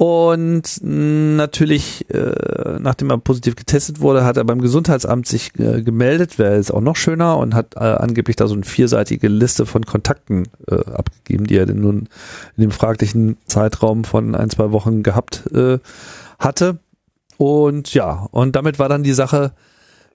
[0.00, 6.38] Und natürlich, äh, nachdem er positiv getestet wurde, hat er beim Gesundheitsamt sich äh, gemeldet,
[6.38, 9.84] wäre jetzt auch noch schöner und hat äh, angeblich da so eine vierseitige Liste von
[9.84, 12.08] Kontakten äh, abgegeben, die er denn nun
[12.56, 15.80] in dem fraglichen Zeitraum von ein, zwei Wochen gehabt äh,
[16.38, 16.78] hatte.
[17.36, 19.52] Und ja, und damit war dann die Sache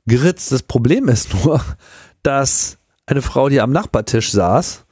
[0.08, 0.52] geritzt.
[0.52, 1.62] Das Problem ist nur,
[2.24, 4.84] dass eine Frau, die am Nachbartisch saß,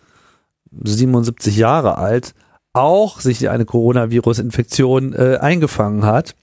[0.84, 2.36] 77 Jahre alt,
[2.73, 6.36] auch sich eine Coronavirus-Infektion äh, eingefangen hat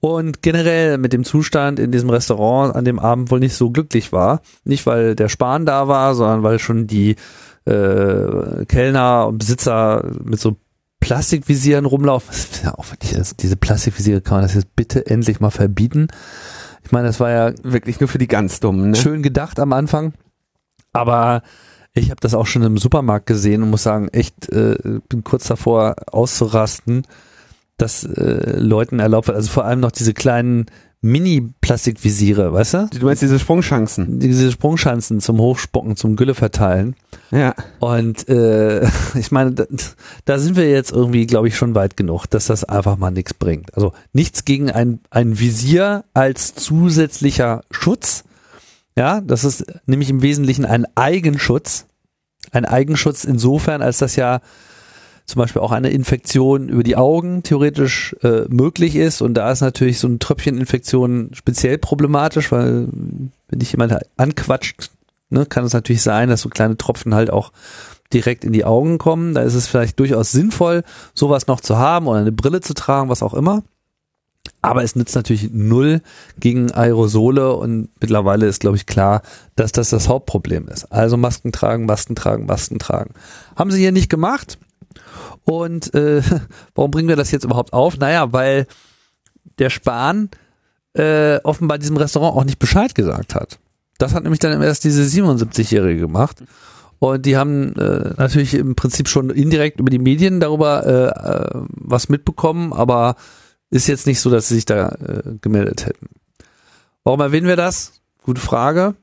[0.00, 4.12] und generell mit dem Zustand in diesem Restaurant an dem Abend wohl nicht so glücklich
[4.12, 4.40] war.
[4.64, 7.16] Nicht, weil der Spahn da war, sondern weil schon die
[7.66, 10.56] äh, Kellner und Besitzer mit so
[11.00, 12.28] Plastikvisieren rumlaufen.
[12.30, 12.86] Das ist ja auch,
[13.38, 16.08] diese Plastikvisiere kann man das jetzt bitte endlich mal verbieten.
[16.84, 18.90] Ich meine, das war ja wirklich nur für die ganz Dummen.
[18.90, 18.96] Ne?
[18.96, 20.14] Schön gedacht am Anfang,
[20.92, 21.42] aber
[21.96, 24.76] ich habe das auch schon im Supermarkt gesehen und muss sagen, echt äh,
[25.08, 27.06] bin kurz davor auszurasten,
[27.78, 30.66] dass äh, Leuten erlaubt wird, also vor allem noch diese kleinen
[31.02, 32.88] Mini-Plastikvisiere, weißt du?
[32.98, 34.18] Du meinst diese Sprungchancen?
[34.18, 36.96] Diese Sprungchancen zum Hochspocken, zum Gülle verteilen.
[37.30, 37.54] Ja.
[37.80, 39.64] Und äh, ich meine, da,
[40.24, 43.34] da sind wir jetzt irgendwie, glaube ich, schon weit genug, dass das einfach mal nichts
[43.34, 43.74] bringt.
[43.74, 48.24] Also nichts gegen ein, ein Visier als zusätzlicher Schutz.
[48.96, 51.86] Ja, das ist nämlich im Wesentlichen ein Eigenschutz.
[52.52, 54.40] Ein Eigenschutz insofern, als das ja
[55.26, 59.20] zum Beispiel auch eine Infektion über die Augen theoretisch äh, möglich ist.
[59.20, 62.88] Und da ist natürlich so eine Tröpfcheninfektion speziell problematisch, weil
[63.48, 64.90] wenn dich jemand anquatscht,
[65.28, 67.52] ne, kann es natürlich sein, dass so kleine Tropfen halt auch
[68.12, 69.34] direkt in die Augen kommen.
[69.34, 73.08] Da ist es vielleicht durchaus sinnvoll, sowas noch zu haben oder eine Brille zu tragen,
[73.08, 73.64] was auch immer.
[74.66, 76.00] Aber es nützt natürlich null
[76.40, 79.22] gegen Aerosole und mittlerweile ist, glaube ich, klar,
[79.54, 80.86] dass das das Hauptproblem ist.
[80.86, 83.14] Also Masken tragen, Masken tragen, Masken tragen.
[83.54, 84.58] Haben sie hier nicht gemacht.
[85.44, 86.20] Und äh,
[86.74, 87.96] warum bringen wir das jetzt überhaupt auf?
[87.98, 88.66] Naja, weil
[89.60, 90.30] der Spahn
[90.94, 93.60] äh, offenbar diesem Restaurant auch nicht Bescheid gesagt hat.
[93.98, 96.42] Das hat nämlich dann erst diese 77-Jährige gemacht.
[96.98, 101.66] Und die haben äh, natürlich im Prinzip schon indirekt über die Medien darüber äh, äh,
[101.68, 103.14] was mitbekommen, aber
[103.76, 106.08] ist jetzt nicht so, dass sie sich da äh, gemeldet hätten.
[107.04, 108.00] Warum erwähnen wir das?
[108.22, 108.94] Gute Frage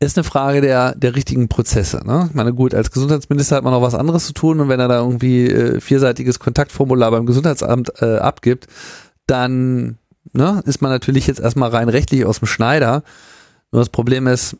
[0.00, 2.02] ist eine Frage der, der richtigen Prozesse.
[2.04, 2.26] Ne?
[2.28, 4.88] Ich meine, gut, als Gesundheitsminister hat man noch was anderes zu tun und wenn er
[4.88, 8.66] da irgendwie äh, vierseitiges Kontaktformular beim Gesundheitsamt äh, abgibt,
[9.26, 9.98] dann
[10.32, 13.02] ne, ist man natürlich jetzt erstmal rein rechtlich aus dem Schneider.
[13.72, 14.56] Nur das Problem ist,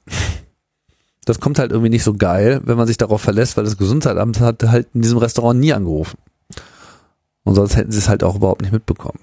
[1.26, 4.40] das kommt halt irgendwie nicht so geil, wenn man sich darauf verlässt, weil das Gesundheitsamt
[4.40, 6.18] hat halt in diesem Restaurant nie angerufen.
[7.46, 9.20] Und sonst hätten sie es halt auch überhaupt nicht mitbekommen.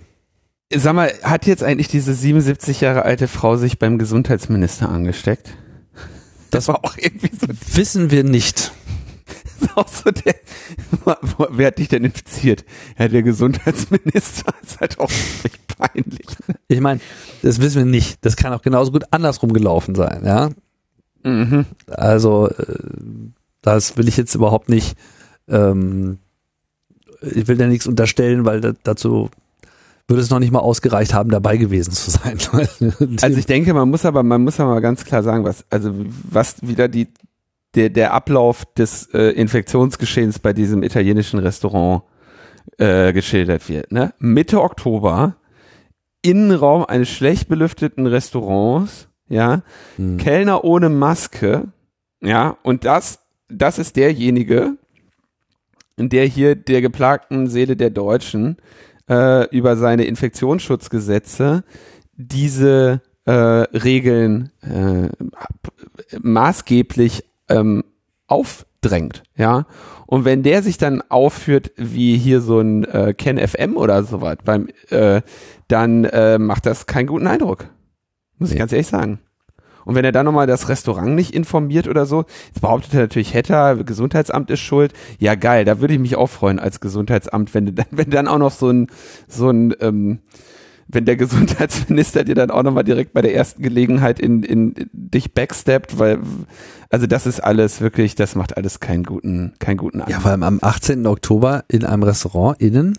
[0.74, 5.56] Sag mal, hat jetzt eigentlich diese 77 Jahre alte Frau sich beim Gesundheitsminister angesteckt?
[6.50, 7.48] Das war auch irgendwie so.
[7.78, 8.72] Wissen wir nicht.
[9.76, 10.36] auch so der,
[11.50, 12.64] wer hat dich denn infiziert?
[12.98, 16.28] Ja, der Gesundheitsminister ist halt auch wirklich peinlich.
[16.70, 17.02] Ich meine,
[17.42, 18.24] das wissen wir nicht.
[18.26, 20.50] Das kann auch genauso gut andersrum gelaufen sein, ja.
[21.24, 21.66] Mhm.
[21.88, 22.78] Also, äh,
[23.62, 24.98] das will ich jetzt überhaupt nicht,
[25.48, 26.20] ähm,
[27.24, 29.30] ich will da nichts unterstellen, weil dazu
[30.08, 32.38] würde es noch nicht mal ausgereicht haben, dabei gewesen zu sein.
[33.22, 35.94] also ich denke, man muss aber, man muss aber ganz klar sagen, was, also
[36.30, 37.08] was wieder die,
[37.76, 42.04] der, der Ablauf des äh, Infektionsgeschehens bei diesem italienischen Restaurant
[42.78, 43.92] äh, geschildert wird.
[43.92, 44.14] Ne?
[44.20, 45.36] Mitte Oktober,
[46.22, 49.62] Innenraum eines schlecht belüfteten Restaurants, ja,
[49.96, 50.18] hm.
[50.18, 51.70] Kellner ohne Maske,
[52.22, 54.78] ja, und das, das ist derjenige,
[55.98, 58.58] der hier der geplagten Seele der Deutschen
[59.10, 61.64] äh, über seine Infektionsschutzgesetze
[62.16, 65.10] diese äh, Regeln äh,
[66.22, 67.84] maßgeblich ähm,
[68.28, 69.66] aufdrängt, ja.
[70.06, 74.38] Und wenn der sich dann aufführt wie hier so ein äh, Ken FM oder sowas
[74.44, 75.22] beim, äh,
[75.68, 77.66] dann äh, macht das keinen guten Eindruck.
[78.38, 79.20] Muss ich ganz ehrlich sagen.
[79.86, 83.34] Und wenn er dann nochmal das Restaurant nicht informiert oder so, jetzt behauptet er natürlich,
[83.34, 84.94] hätte Gesundheitsamt ist schuld.
[85.20, 88.38] Ja, geil, da würde ich mich auch freuen als Gesundheitsamt, wenn dann, wenn dann auch
[88.38, 88.88] noch so ein,
[89.28, 90.20] so ein, ähm,
[90.88, 94.90] wenn der Gesundheitsminister dir dann auch nochmal direkt bei der ersten Gelegenheit in, in, in
[94.94, 96.20] dich backsteppt, weil,
[96.90, 100.12] also das ist alles wirklich, das macht alles keinen guten, keinen guten Eindruck.
[100.14, 101.08] Ja, vor allem am 18.
[101.08, 102.98] Oktober in einem Restaurant innen,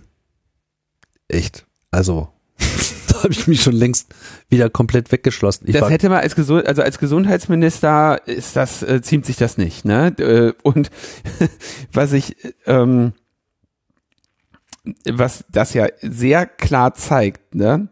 [1.28, 2.28] echt, also
[3.30, 4.14] habe ich mich schon längst
[4.48, 5.66] wieder komplett weggeschlossen.
[5.66, 9.58] Ich das hätte man als Gesund also als Gesundheitsminister ist das äh, ziemt sich das
[9.58, 10.14] nicht, ne?
[10.18, 10.90] Äh, und
[11.92, 13.12] was ich ähm,
[15.10, 17.88] was das ja sehr klar zeigt, ne?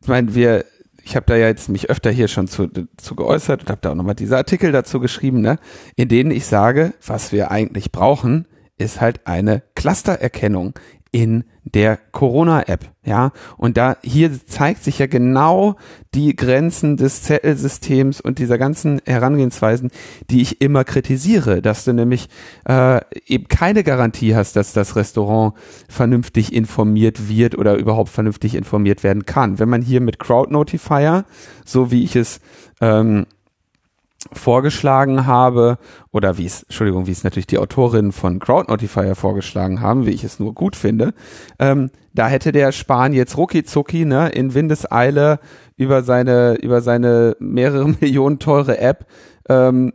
[0.00, 0.64] Ich meine, wir
[1.02, 3.90] ich habe da ja jetzt mich öfter hier schon zu, zu geäußert und habe da
[3.90, 5.58] auch nochmal diese Artikel dazu geschrieben, ne,
[5.96, 8.46] in denen ich sage, was wir eigentlich brauchen,
[8.78, 10.74] ist halt eine Clustererkennung
[11.10, 13.32] in der Corona-App, ja.
[13.56, 15.76] Und da hier zeigt sich ja genau
[16.14, 19.90] die Grenzen des Zettelsystems und dieser ganzen Herangehensweisen,
[20.30, 22.28] die ich immer kritisiere, dass du nämlich
[22.68, 25.54] äh, eben keine Garantie hast, dass das Restaurant
[25.88, 29.58] vernünftig informiert wird oder überhaupt vernünftig informiert werden kann.
[29.58, 31.24] Wenn man hier mit Crowd Notifier,
[31.64, 32.40] so wie ich es
[32.80, 33.26] ähm,
[34.32, 35.78] vorgeschlagen habe,
[36.12, 40.10] oder wie es, Entschuldigung, wie es natürlich die Autorinnen von Crowd Notifier vorgeschlagen haben, wie
[40.10, 41.14] ich es nur gut finde,
[41.58, 45.40] ähm, da hätte der Spahn jetzt rucki zucki, ne, in Windeseile
[45.76, 49.06] über seine, über seine mehrere Millionen teure App,
[49.48, 49.92] ähm,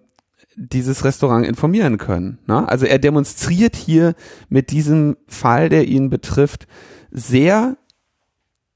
[0.56, 2.40] dieses Restaurant informieren können.
[2.48, 2.68] Ne?
[2.68, 4.16] Also er demonstriert hier
[4.48, 6.66] mit diesem Fall, der ihn betrifft,
[7.12, 7.78] sehr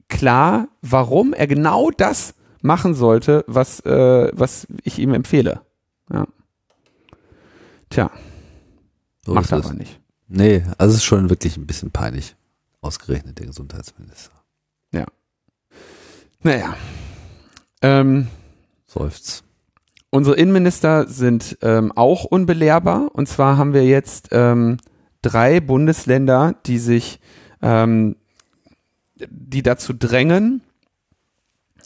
[0.08, 5.62] klar, warum er genau das machen sollte, was, äh, was ich ihm empfehle.
[6.12, 6.26] Ja.
[7.90, 8.10] Tja,
[9.24, 10.00] So macht er aber nicht.
[10.28, 12.36] Nee, also es ist schon wirklich ein bisschen peinlich.
[12.80, 14.32] Ausgerechnet der Gesundheitsminister.
[16.42, 16.74] Naja.
[17.82, 18.28] Ähm,
[18.86, 19.44] Seufzt.
[20.10, 23.10] unsere Innenminister sind ähm, auch unbelehrbar.
[23.14, 24.78] Und zwar haben wir jetzt ähm,
[25.22, 27.20] drei Bundesländer, die sich,
[27.60, 28.16] ähm,
[29.16, 30.62] die dazu drängen,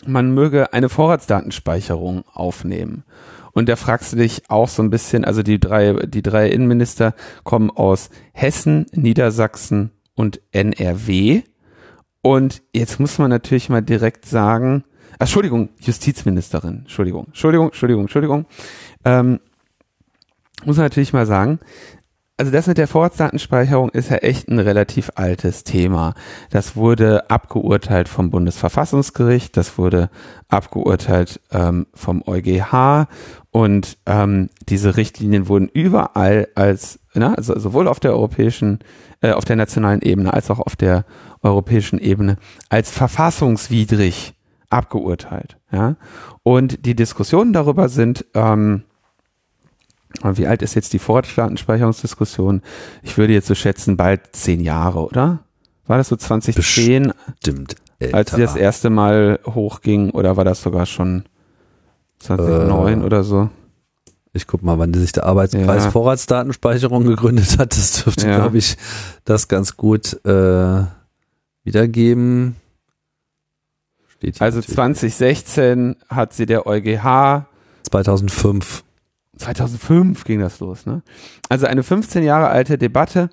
[0.06, 3.04] man möge eine Vorratsdatenspeicherung aufnehmen.
[3.52, 7.14] Und da fragst du dich auch so ein bisschen, also die drei, die drei Innenminister
[7.44, 11.42] kommen aus Hessen, Niedersachsen und NRW.
[12.20, 18.46] Und jetzt muss man natürlich mal direkt sagen, ah, Entschuldigung, Justizministerin, Entschuldigung, Entschuldigung, Entschuldigung, Entschuldigung.
[19.04, 19.40] Ähm,
[20.64, 21.60] muss man natürlich mal sagen,
[22.36, 26.14] also das mit der Vorratsdatenspeicherung ist ja echt ein relativ altes Thema.
[26.50, 30.10] Das wurde abgeurteilt vom Bundesverfassungsgericht, das wurde
[30.48, 33.06] abgeurteilt ähm, vom EuGH
[33.50, 38.80] und ähm, diese Richtlinien wurden überall als, na, also sowohl auf der europäischen,
[39.20, 41.04] äh, auf der nationalen Ebene als auch auf der
[41.42, 42.36] europäischen Ebene
[42.68, 44.34] als verfassungswidrig
[44.70, 45.56] abgeurteilt.
[45.70, 45.94] Ja?
[46.42, 48.82] Und die Diskussionen darüber sind, ähm,
[50.22, 52.62] wie alt ist jetzt die Vorratsdatenspeicherungsdiskussion?
[53.02, 55.40] Ich würde jetzt so schätzen, bald zehn Jahre, oder?
[55.86, 57.74] War das so 2010, Stimmt.
[58.12, 61.24] als sie das erste Mal hochging, oder war das sogar schon
[62.20, 63.50] 2009 Äh, oder so?
[64.32, 65.90] Ich guck mal, wann sich der Arbeitskreis Ja.
[65.90, 67.72] Vorratsdatenspeicherung gegründet hat.
[67.76, 68.36] Das dürfte, Ja.
[68.36, 68.76] glaube ich,
[69.24, 70.84] das ganz gut äh,
[71.64, 72.56] wiedergeben.
[74.38, 74.74] Also natürlich.
[74.74, 77.44] 2016 hat sie der EuGH
[77.90, 78.82] 2005.
[79.36, 81.02] 2005 ging das los, ne?
[81.48, 83.30] Also eine 15 Jahre alte Debatte,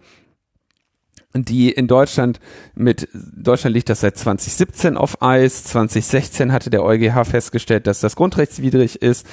[1.34, 2.40] die in Deutschland
[2.76, 5.64] mit, Deutschland liegt das seit 2017 auf Eis.
[5.64, 9.26] 2016 hatte der EuGH festgestellt, dass das grundrechtswidrig ist.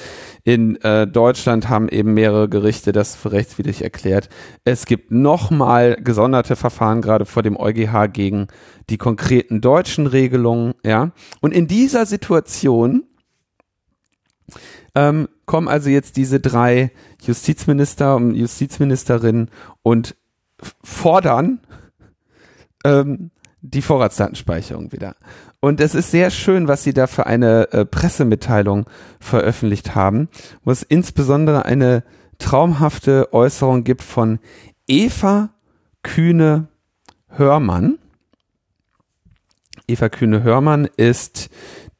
[0.43, 4.29] In äh, Deutschland haben eben mehrere Gerichte das für rechtswidrig erklärt.
[4.63, 8.47] Es gibt nochmal gesonderte Verfahren gerade vor dem EuGH gegen
[8.89, 11.11] die konkreten deutschen Regelungen, ja.
[11.41, 13.03] Und in dieser Situation
[14.99, 16.91] ähm, kommen also jetzt diese drei
[17.23, 19.49] Justizminister und Justizministerinnen
[19.81, 20.17] und
[20.83, 21.61] fordern
[22.83, 23.31] ähm,
[23.61, 25.15] die Vorratsdatenspeicherung wieder.
[25.61, 28.85] Und es ist sehr schön, was sie da für eine äh, Pressemitteilung
[29.21, 30.27] veröffentlicht haben,
[30.65, 32.03] wo es insbesondere eine
[32.37, 34.39] traumhafte Äußerung gibt von
[34.85, 35.49] Eva
[36.03, 36.67] Kühne
[37.29, 37.99] Hörmann.
[39.87, 41.49] Eva Kühne Hörmann ist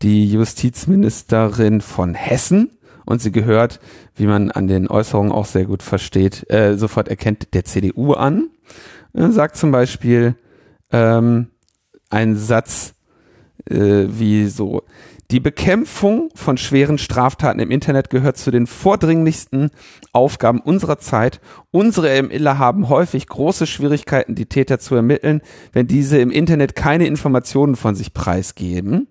[0.02, 2.72] die Justizministerin von Hessen
[3.10, 3.80] und sie gehört,
[4.16, 8.50] wie man an den Äußerungen auch sehr gut versteht, äh, sofort erkennt, der CDU an.
[9.14, 10.36] Er sagt zum Beispiel
[10.92, 11.48] ähm,
[12.12, 12.94] einen Satz
[13.68, 14.84] äh, wie so,
[15.32, 19.70] die Bekämpfung von schweren Straftaten im Internet gehört zu den vordringlichsten
[20.12, 21.40] Aufgaben unserer Zeit.
[21.70, 25.42] Unsere Ermittler haben häufig große Schwierigkeiten, die Täter zu ermitteln,
[25.72, 29.08] wenn diese im Internet keine Informationen von sich preisgeben.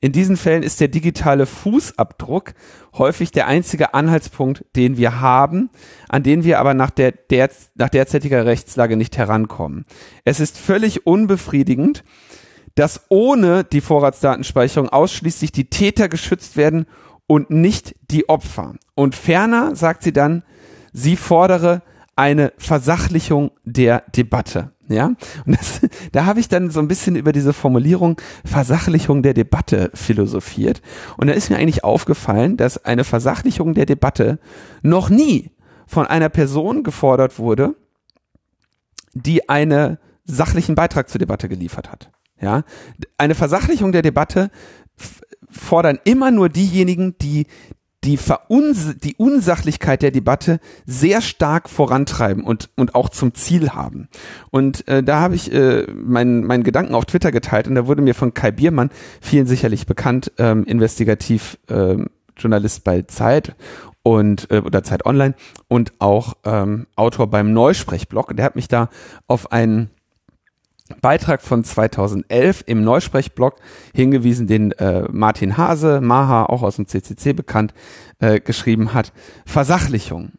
[0.00, 2.54] In diesen Fällen ist der digitale Fußabdruck
[2.96, 5.70] häufig der einzige Anhaltspunkt, den wir haben,
[6.08, 9.84] an den wir aber nach, der, der, nach derzeitiger Rechtslage nicht herankommen.
[10.24, 12.04] Es ist völlig unbefriedigend,
[12.74, 16.86] dass ohne die Vorratsdatenspeicherung ausschließlich die Täter geschützt werden
[17.26, 18.74] und nicht die Opfer.
[18.94, 20.44] Und ferner sagt sie dann,
[20.92, 21.82] sie fordere
[22.14, 24.72] eine Versachlichung der Debatte.
[24.88, 25.80] Ja, und das,
[26.12, 30.80] da habe ich dann so ein bisschen über diese Formulierung Versachlichung der Debatte philosophiert.
[31.16, 34.38] Und da ist mir eigentlich aufgefallen, dass eine Versachlichung der Debatte
[34.82, 35.50] noch nie
[35.86, 37.74] von einer Person gefordert wurde,
[39.14, 42.10] die einen sachlichen Beitrag zur Debatte geliefert hat.
[42.40, 42.62] Ja,
[43.16, 44.50] eine Versachlichung der Debatte
[45.50, 47.46] fordern immer nur diejenigen, die
[48.08, 54.08] die, Veruns die Unsachlichkeit der Debatte sehr stark vorantreiben und, und auch zum Ziel haben.
[54.50, 58.00] Und äh, da habe ich äh, meinen meinen Gedanken auf Twitter geteilt und da wurde
[58.00, 58.88] mir von Kai Biermann,
[59.20, 62.06] vielen sicherlich bekannt, ähm, investigativ ähm,
[62.38, 63.54] Journalist bei Zeit
[64.02, 65.34] und äh, oder Zeit Online
[65.68, 68.34] und auch ähm, Autor beim Neusprechblog.
[68.34, 68.88] Der hat mich da
[69.26, 69.90] auf einen
[71.00, 73.56] Beitrag von 2011 im Neusprechblog
[73.94, 77.74] hingewiesen, den äh, Martin Hase, Maha, auch aus dem CCC bekannt,
[78.18, 79.12] äh, geschrieben hat.
[79.46, 80.32] Versachlichung.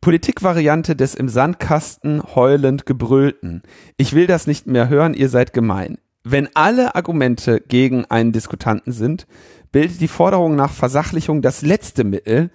[0.00, 3.62] Politikvariante des im Sandkasten heulend gebrüllten.
[3.96, 5.98] Ich will das nicht mehr hören, ihr seid gemein.
[6.24, 9.26] Wenn alle Argumente gegen einen Diskutanten sind,
[9.70, 12.50] bildet die Forderung nach Versachlichung das letzte Mittel,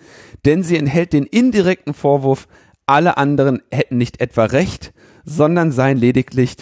[0.45, 2.47] denn sie enthält den indirekten Vorwurf,
[2.85, 4.93] alle anderen hätten nicht etwa recht,
[5.25, 6.55] sondern seien lediglich,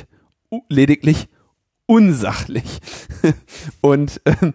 [0.70, 1.28] lediglich
[1.86, 2.80] unsachlich.
[3.82, 4.36] Und äh,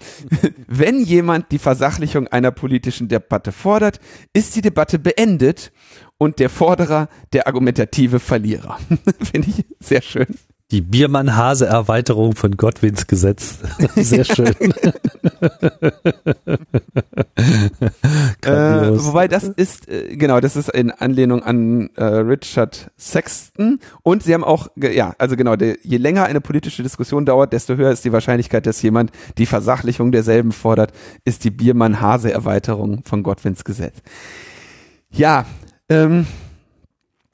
[0.67, 4.01] wenn jemand die Versachlichung einer politischen Debatte fordert,
[4.33, 5.73] ist die Debatte beendet
[6.19, 8.79] und der Forderer der argumentative Verlierer.
[9.33, 10.27] Finde ich sehr schön.
[10.71, 13.59] Die Biermann-Hase-Erweiterung von Godwins Gesetz.
[13.97, 14.55] Sehr schön.
[18.43, 23.81] äh, wobei das ist, äh, genau, das ist in Anlehnung an äh, Richard Sexton.
[24.03, 27.75] Und sie haben auch, ja, also genau, der, je länger eine politische Diskussion dauert, desto
[27.75, 30.93] höher ist die Wahrscheinlichkeit, dass jemand die Versachlichung derselben fordert,
[31.25, 33.97] ist die Biermann-Hase-Erweiterung von Godwins Gesetz.
[35.11, 35.47] Ja,
[35.89, 36.27] ähm,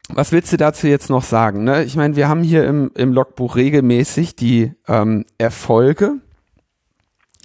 [0.08, 1.64] was willst du dazu jetzt noch sagen?
[1.64, 1.84] Ne?
[1.84, 6.20] Ich meine, wir haben hier im, im Logbuch regelmäßig die ähm, Erfolge,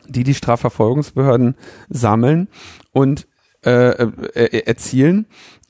[0.07, 1.55] die die Strafverfolgungsbehörden
[1.89, 2.49] sammeln
[2.91, 3.27] und
[3.65, 5.25] äh, äh, erzielen.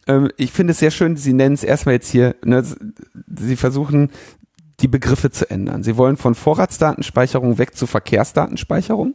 [0.07, 2.63] Ähm, ich finde es sehr schön, Sie nennen es erstmal jetzt hier, ne,
[3.27, 4.11] Sie versuchen
[4.79, 5.83] die Begriffe zu ändern.
[5.83, 9.13] Sie wollen von Vorratsdatenspeicherung weg zu Verkehrsdatenspeicherung.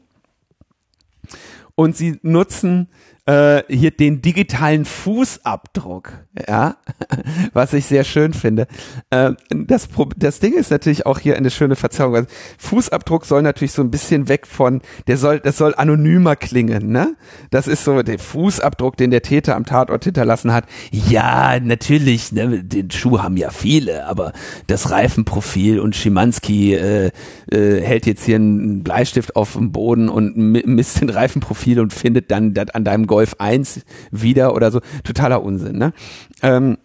[1.74, 2.88] Und Sie nutzen
[3.26, 6.12] äh, hier den digitalen Fußabdruck,
[6.48, 6.76] ja,
[7.52, 8.68] was ich sehr schön finde.
[9.10, 12.14] Äh, das, das Ding ist natürlich auch hier eine schöne Verzerrung.
[12.14, 16.92] Also Fußabdruck soll natürlich so ein bisschen weg von, der soll, das soll anonymer klingen,
[16.92, 17.16] ne?
[17.50, 20.66] Das ist so der Fußabdruck, den der Täter am Tatort hinterlassen hat.
[20.92, 24.32] Ja, natürlich, ne, den Schuh haben ja viele, aber
[24.68, 27.10] das Reifenprofil und Schimanski äh,
[27.50, 32.30] äh, hält jetzt hier einen Bleistift auf dem Boden und misst den Reifenprofil und findet
[32.30, 34.80] dann das an deinem Golf 1 wieder oder so.
[35.02, 35.94] Totaler Unsinn, ne?
[36.42, 36.76] Ähm,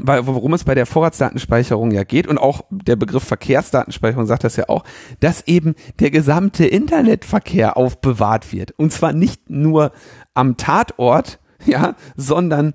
[0.00, 4.70] worum es bei der Vorratsdatenspeicherung ja geht und auch der Begriff Verkehrsdatenspeicherung sagt das ja
[4.70, 4.82] auch,
[5.20, 8.72] dass eben der gesamte Internetverkehr aufbewahrt wird.
[8.78, 9.92] Und zwar nicht nur
[10.32, 12.72] am Tatort, ja, sondern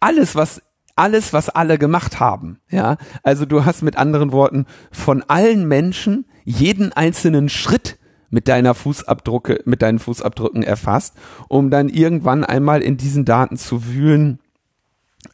[0.00, 0.62] alles, was
[0.96, 2.96] alles, was alle gemacht haben, ja.
[3.22, 7.99] Also du hast mit anderen Worten von allen Menschen jeden einzelnen Schritt
[8.30, 11.14] mit deiner Fußabdrucke, mit deinen Fußabdrücken erfasst,
[11.48, 14.38] um dann irgendwann einmal in diesen Daten zu wühlen,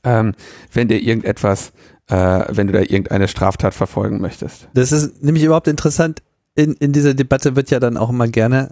[0.03, 0.35] ähm,
[0.73, 1.73] wenn dir irgendetwas,
[2.09, 4.69] äh, wenn du da irgendeine Straftat verfolgen möchtest.
[4.75, 6.23] Das ist nämlich überhaupt interessant.
[6.55, 8.71] In, in dieser Debatte wird ja dann auch immer gerne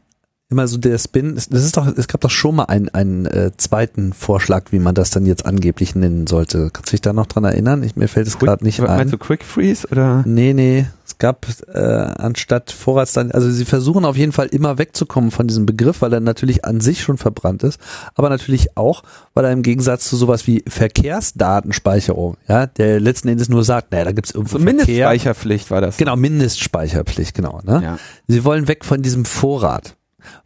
[0.50, 1.34] immer so der Spin.
[1.34, 4.94] Das ist doch, es gab doch schon mal einen, einen äh, zweiten Vorschlag, wie man
[4.94, 6.70] das dann jetzt angeblich nennen sollte.
[6.72, 7.82] Kannst du dich da noch dran erinnern?
[7.82, 8.86] Ich, mir fällt es gerade nicht ein.
[8.86, 10.22] Meinst du Quick Freeze oder?
[10.26, 10.86] Nee, nee.
[11.06, 15.66] Es gab äh, anstatt Vorratsdaten, also sie versuchen auf jeden Fall immer wegzukommen von diesem
[15.66, 17.78] Begriff, weil er natürlich an sich schon verbrannt ist,
[18.14, 19.02] aber natürlich auch,
[19.34, 24.04] weil er im Gegensatz zu sowas wie Verkehrsdatenspeicherung, ja, der letzten Endes nur sagt, naja,
[24.04, 25.98] da gibt's irgendwo so Mindestspeicherpflicht war das.
[25.98, 27.60] Genau, Mindestspeicherpflicht, genau.
[27.64, 27.80] Ne?
[27.84, 27.98] Ja.
[28.26, 29.96] Sie wollen weg von diesem Vorrat.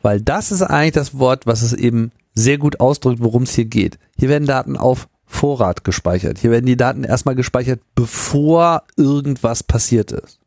[0.03, 3.64] Weil das ist eigentlich das Wort, was es eben sehr gut ausdrückt, worum es hier
[3.64, 3.99] geht.
[4.16, 6.39] Hier werden Daten auf Vorrat gespeichert.
[6.39, 10.39] Hier werden die Daten erstmal gespeichert, bevor irgendwas passiert ist.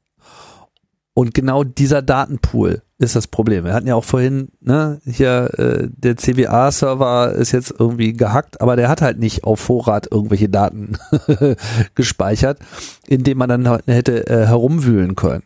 [1.13, 3.65] Und genau dieser Datenpool ist das Problem.
[3.65, 8.75] Wir hatten ja auch vorhin, ne, hier äh, der CWA-Server ist jetzt irgendwie gehackt, aber
[8.75, 10.97] der hat halt nicht auf Vorrat irgendwelche Daten
[11.95, 12.59] gespeichert,
[13.07, 15.43] indem man dann hätte äh, herumwühlen können.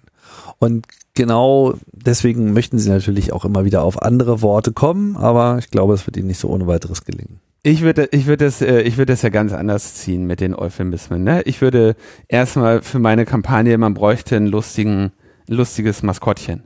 [0.60, 5.70] Und genau deswegen möchten sie natürlich auch immer wieder auf andere Worte kommen, aber ich
[5.70, 7.39] glaube, es wird ihnen nicht so ohne weiteres gelingen.
[7.64, 10.53] Ich würde, ich würde das, äh, ich würde das ja ganz anders ziehen mit den
[10.53, 11.24] Euphemismen.
[11.24, 11.41] Ne?
[11.43, 11.95] Ich würde
[12.28, 15.12] erstmal für meine Kampagne, man bräuchte einen lustigen,
[15.47, 16.66] lustiges Maskottchen.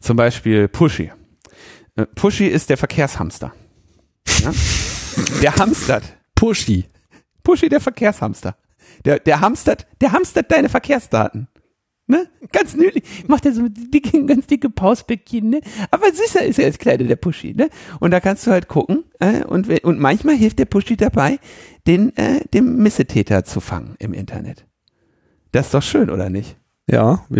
[0.00, 1.10] Zum Beispiel Pushy.
[1.96, 3.52] Äh, Pushy ist der Verkehrshamster.
[4.42, 4.52] Ja?
[5.42, 6.02] Der hamstert.
[6.34, 6.84] Pushy.
[7.42, 8.56] Pushy, der Verkehrshamster.
[9.04, 11.48] Der, der hamstert, der hamstert deine Verkehrsdaten.
[12.08, 12.28] Ne?
[12.52, 13.02] Ganz nützlich.
[13.26, 15.60] Macht er so dicke, ganz dicke Pausbäckchen, ne?
[15.90, 17.68] Aber süßer ist er als Kleiner, der Pushy, ne?
[17.98, 21.40] Und da kannst du halt gucken, äh, und, und manchmal hilft der Pushy dabei,
[21.88, 24.66] den, äh, dem Missetäter zu fangen im Internet.
[25.50, 26.56] Das ist doch schön, oder nicht?
[26.88, 27.26] Ja.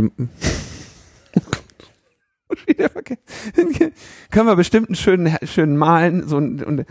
[4.30, 6.86] Können wir bestimmt einen schönen, schönen malen, so ein, und,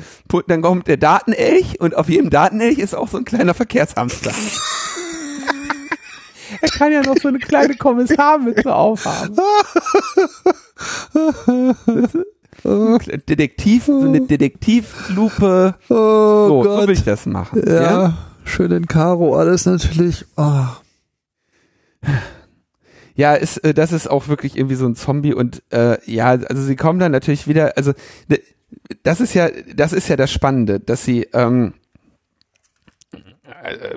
[0.48, 4.32] dann kommt der Datenelch und auf jedem Datenelch ist auch so ein kleiner Verkehrshamster.
[6.62, 9.36] Er kann ja noch so eine kleine Kommissarmütze aufhaben.
[13.28, 15.76] Detektiv, so eine Detektivlupe.
[15.90, 16.82] Oh so, Gott.
[16.82, 17.64] so will ich das machen.
[17.68, 18.18] Ja, ja?
[18.44, 20.26] schön in Karo alles natürlich.
[20.38, 20.66] Oh.
[23.16, 26.62] Ja, ist, äh, das ist auch wirklich irgendwie so ein Zombie und äh, ja, also
[26.62, 27.94] sie kommen dann natürlich wieder, also
[29.04, 31.85] das ist ja, das ist ja das Spannende, dass sie ähm, äh,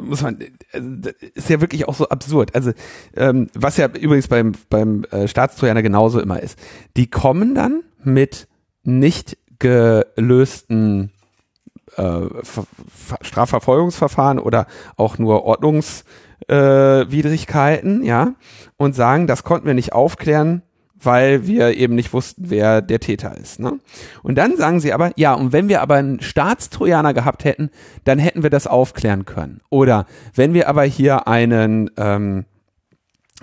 [0.00, 0.38] muss man,
[0.72, 2.54] also, ist ja wirklich auch so absurd.
[2.54, 2.72] Also,
[3.16, 6.58] ähm, was ja übrigens beim, beim äh, Staatstrojaner genauso immer ist.
[6.96, 8.48] Die kommen dann mit
[8.82, 11.12] nicht gelösten
[11.96, 12.26] äh,
[13.20, 16.04] Strafverfolgungsverfahren oder auch nur Ordnungs
[16.48, 18.34] äh, ja,
[18.76, 20.62] und sagen, das konnten wir nicht aufklären,
[21.00, 23.60] weil wir eben nicht wussten, wer der Täter ist.
[23.60, 23.78] Ne?
[24.22, 27.70] Und dann sagen sie aber, ja, und wenn wir aber einen Staatstrojaner gehabt hätten,
[28.04, 29.60] dann hätten wir das aufklären können.
[29.70, 32.44] Oder wenn wir aber hier einen ähm,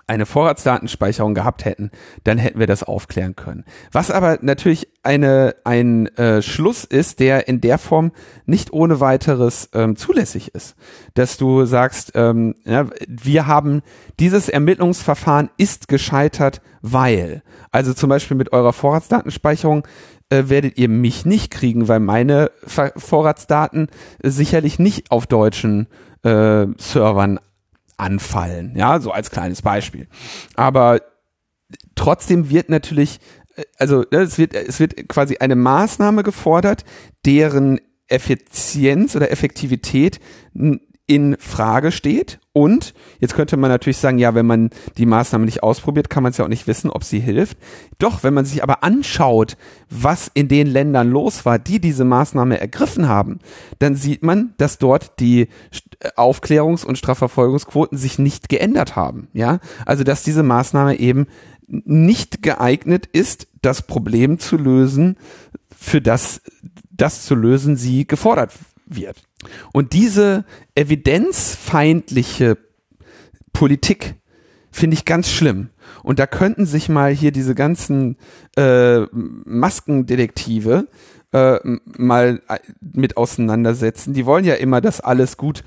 [0.07, 1.91] eine Vorratsdatenspeicherung gehabt hätten,
[2.23, 3.65] dann hätten wir das aufklären können.
[3.91, 8.11] Was aber natürlich eine, ein äh, Schluss ist, der in der Form
[8.45, 10.75] nicht ohne weiteres ähm, zulässig ist.
[11.15, 13.81] Dass du sagst, ähm, ja, wir haben
[14.19, 17.41] dieses Ermittlungsverfahren ist gescheitert, weil.
[17.71, 19.87] Also zum Beispiel mit eurer Vorratsdatenspeicherung
[20.29, 23.87] äh, werdet ihr mich nicht kriegen, weil meine Vorratsdaten
[24.21, 25.87] sicherlich nicht auf deutschen
[26.23, 27.39] äh, Servern
[27.97, 28.73] anfallen.
[28.75, 30.07] Ja, so als kleines Beispiel.
[30.55, 31.01] Aber
[31.95, 33.19] trotzdem wird natürlich,
[33.55, 36.85] äh, also ne, es wird, es wird quasi eine Maßnahme gefordert,
[37.25, 40.19] deren Effizienz oder Effektivität
[41.07, 42.39] in Frage steht.
[42.53, 46.31] Und jetzt könnte man natürlich sagen, ja, wenn man die Maßnahme nicht ausprobiert, kann man
[46.31, 47.57] es ja auch nicht wissen, ob sie hilft.
[47.99, 49.57] Doch, wenn man sich aber anschaut,
[49.89, 53.39] was in den Ländern los war, die diese Maßnahme ergriffen haben,
[53.79, 55.49] dann sieht man, dass dort die
[56.15, 59.27] Aufklärungs- und Strafverfolgungsquoten sich nicht geändert haben.
[59.33, 61.27] Ja, also dass diese Maßnahme eben
[61.67, 65.17] nicht geeignet ist, das Problem zu lösen,
[65.75, 66.41] für das
[66.97, 68.53] das zu lösen sie gefordert
[68.85, 69.23] wird.
[69.73, 72.57] Und diese evidenzfeindliche
[73.53, 74.15] Politik
[74.71, 75.69] finde ich ganz schlimm.
[76.03, 78.17] Und da könnten sich mal hier diese ganzen
[78.57, 80.87] äh, Maskendetektive
[81.31, 81.59] äh,
[81.97, 82.59] mal äh,
[82.93, 84.13] mit auseinandersetzen.
[84.13, 85.63] Die wollen ja immer, dass alles gut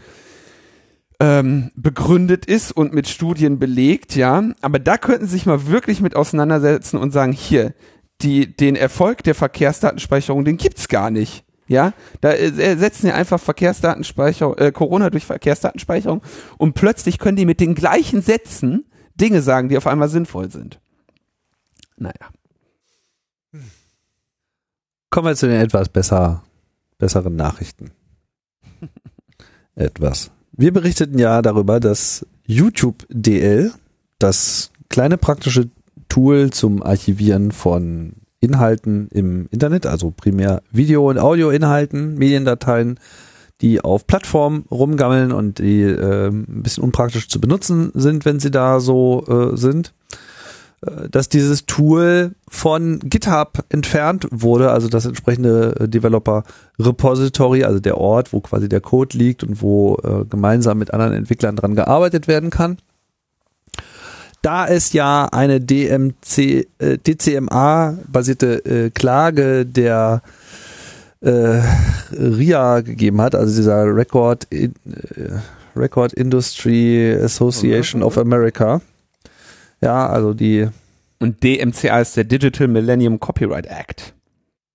[1.20, 4.44] ähm, begründet ist und mit Studien belegt, ja.
[4.60, 7.74] Aber da könnten sie sich mal wirklich mit auseinandersetzen und sagen, hier,
[8.20, 11.44] die, den Erfolg der Verkehrsdatenspeicherung, den gibt's gar nicht.
[11.68, 11.92] Ja,
[12.22, 16.22] da äh, ersetzen sie einfach Verkehrsdatenspeicherung, äh, Corona durch Verkehrsdatenspeicherung
[16.56, 20.80] und plötzlich können die mit den gleichen Sätzen Dinge sagen, die auf einmal sinnvoll sind.
[21.96, 22.30] Naja.
[25.10, 26.42] Kommen wir zu den etwas besser,
[26.98, 27.90] besseren Nachrichten.
[29.74, 30.30] etwas.
[30.52, 33.72] Wir berichteten ja darüber, dass YouTube DL,
[34.18, 35.68] das kleine praktische
[36.08, 43.00] Tool zum Archivieren von Inhalten im Internet, also primär Video- und Audioinhalten, Mediendateien,
[43.60, 48.50] die auf Plattformen rumgammeln und die äh, ein bisschen unpraktisch zu benutzen sind, wenn sie
[48.50, 49.92] da so äh, sind.
[50.86, 56.44] Äh, dass dieses Tool von GitHub entfernt wurde, also das entsprechende äh, Developer
[56.78, 61.14] Repository, also der Ort, wo quasi der Code liegt und wo äh, gemeinsam mit anderen
[61.14, 62.78] Entwicklern dran gearbeitet werden kann
[64.42, 70.22] da es ja eine DMC, äh, DCMA-basierte äh, Klage der
[71.20, 71.60] äh,
[72.12, 75.38] RIA gegeben hat, also dieser Record, in, äh,
[75.76, 78.80] Record Industry Association of America.
[79.80, 80.68] Ja, also die.
[81.20, 84.14] Und DMCA ist der Digital Millennium Copyright Act.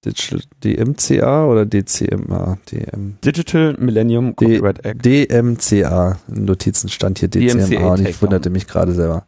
[0.06, 2.58] Digital, DMCA oder DCMA?
[2.70, 3.18] DM.
[3.24, 5.06] Digital Millennium Copyright Act.
[5.06, 6.18] DMCA.
[6.28, 9.26] In Notizen stand hier DCMA DMCA und ich wunderte mich gerade selber.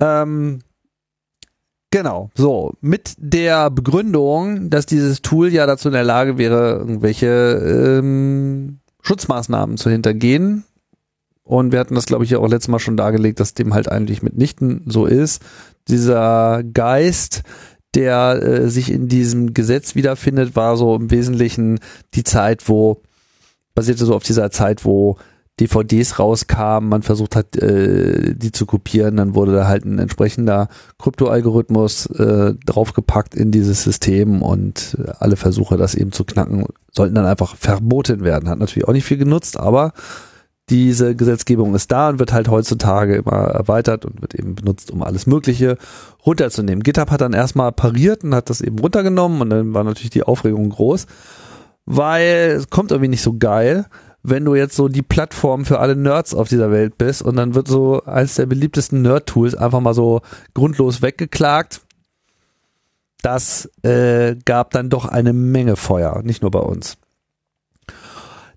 [0.00, 0.60] Ähm,
[1.94, 2.72] Genau, so.
[2.80, 9.76] Mit der Begründung, dass dieses Tool ja dazu in der Lage wäre, irgendwelche ähm, Schutzmaßnahmen
[9.76, 10.64] zu hintergehen.
[11.44, 13.88] Und wir hatten das, glaube ich, ja auch letztes Mal schon dargelegt, dass dem halt
[13.88, 15.40] eigentlich mitnichten so ist.
[15.86, 17.44] Dieser Geist,
[17.94, 21.78] der äh, sich in diesem Gesetz wiederfindet, war so im Wesentlichen
[22.14, 23.02] die Zeit, wo,
[23.76, 25.16] basierte so auf dieser Zeit, wo
[25.60, 30.68] DVDs rauskamen, man versucht hat, äh, die zu kopieren, dann wurde da halt ein entsprechender
[30.98, 37.26] Kryptoalgorithmus äh, draufgepackt in dieses System und alle Versuche, das eben zu knacken, sollten dann
[37.26, 38.48] einfach verboten werden.
[38.48, 39.92] Hat natürlich auch nicht viel genutzt, aber
[40.70, 45.02] diese Gesetzgebung ist da und wird halt heutzutage immer erweitert und wird eben benutzt, um
[45.02, 45.76] alles Mögliche
[46.24, 46.82] runterzunehmen.
[46.82, 50.22] GitHub hat dann erstmal pariert und hat das eben runtergenommen und dann war natürlich die
[50.22, 51.06] Aufregung groß,
[51.84, 53.86] weil es kommt irgendwie nicht so geil
[54.24, 57.54] wenn du jetzt so die Plattform für alle Nerds auf dieser Welt bist und dann
[57.54, 60.22] wird so eines der beliebtesten Nerd-Tools einfach mal so
[60.54, 61.82] grundlos weggeklagt.
[63.22, 66.96] Das äh, gab dann doch eine Menge Feuer, nicht nur bei uns.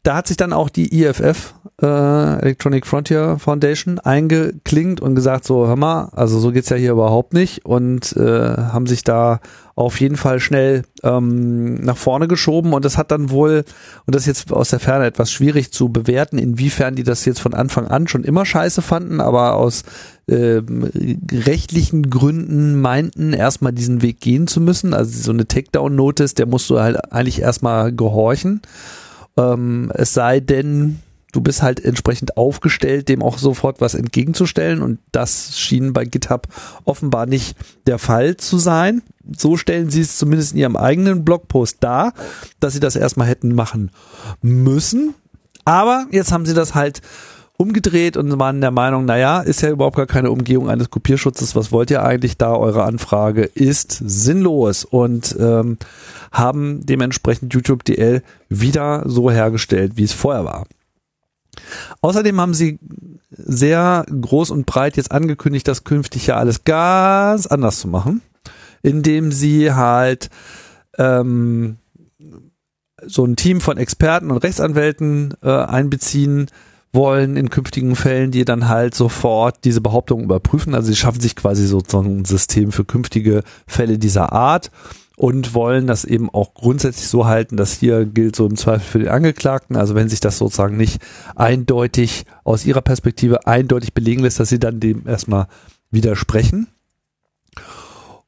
[0.04, 5.68] Da hat sich dann auch die IFF, äh, Electronic Frontier Foundation, eingeklingt und gesagt, so,
[5.68, 9.42] hör mal, also so geht's ja hier überhaupt nicht und äh, haben sich da
[9.78, 13.64] auf jeden Fall schnell ähm, nach vorne geschoben und das hat dann wohl,
[14.08, 17.40] und das ist jetzt aus der Ferne etwas schwierig zu bewerten, inwiefern die das jetzt
[17.40, 19.84] von Anfang an schon immer scheiße fanden, aber aus
[20.26, 20.64] äh,
[21.32, 24.96] rechtlichen Gründen meinten, erstmal diesen Weg gehen zu müssen.
[24.96, 28.64] Also so eine Takedown-Notice, der musst du halt eigentlich erstmal gehorchen.
[29.38, 31.02] Ähm, es sei denn,
[31.34, 36.48] du bist halt entsprechend aufgestellt, dem auch sofort was entgegenzustellen und das schien bei GitHub
[36.84, 37.56] offenbar nicht
[37.86, 39.04] der Fall zu sein.
[39.36, 42.14] So stellen sie es zumindest in ihrem eigenen Blogpost dar,
[42.60, 43.92] dass sie das erstmal hätten machen
[44.42, 45.16] müssen.
[45.66, 47.02] Aber jetzt haben sie das halt
[47.58, 51.56] umgedreht und waren der Meinung, naja, ist ja überhaupt gar keine Umgehung eines Kopierschutzes.
[51.56, 52.56] Was wollt ihr eigentlich da?
[52.56, 55.78] Eure Anfrage ist sinnlos und ähm,
[56.32, 60.66] haben dementsprechend YouTube DL wieder so hergestellt, wie es vorher war.
[62.02, 62.80] Außerdem haben sie
[63.32, 68.22] sehr groß und breit jetzt angekündigt, das künftig ja alles ganz anders zu machen,
[68.88, 70.30] indem sie halt
[70.98, 71.78] ähm,
[73.06, 76.48] so ein Team von Experten und Rechtsanwälten äh, einbeziehen,
[76.94, 80.74] wollen in künftigen Fällen, die dann halt sofort diese Behauptung überprüfen.
[80.74, 84.72] Also sie schaffen sich quasi sozusagen ein System für künftige Fälle dieser Art
[85.18, 89.00] und wollen das eben auch grundsätzlich so halten, dass hier gilt so im Zweifel für
[89.00, 89.76] den Angeklagten.
[89.76, 91.02] Also wenn sich das sozusagen nicht
[91.36, 95.48] eindeutig aus ihrer Perspektive eindeutig belegen lässt, dass sie dann dem erstmal
[95.92, 96.68] widersprechen.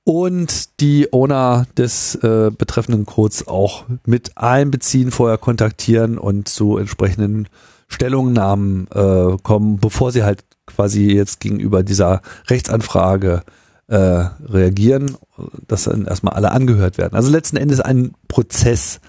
[0.10, 7.48] Und die Owner des äh, betreffenden Codes auch mit einbeziehen, vorher kontaktieren und zu entsprechenden
[7.88, 13.44] Stellungnahmen äh, kommen, bevor sie halt quasi jetzt gegenüber dieser Rechtsanfrage
[13.86, 15.16] äh, reagieren,
[15.68, 17.14] dass dann erstmal alle angehört werden.
[17.14, 19.02] Also letzten Endes einen Prozess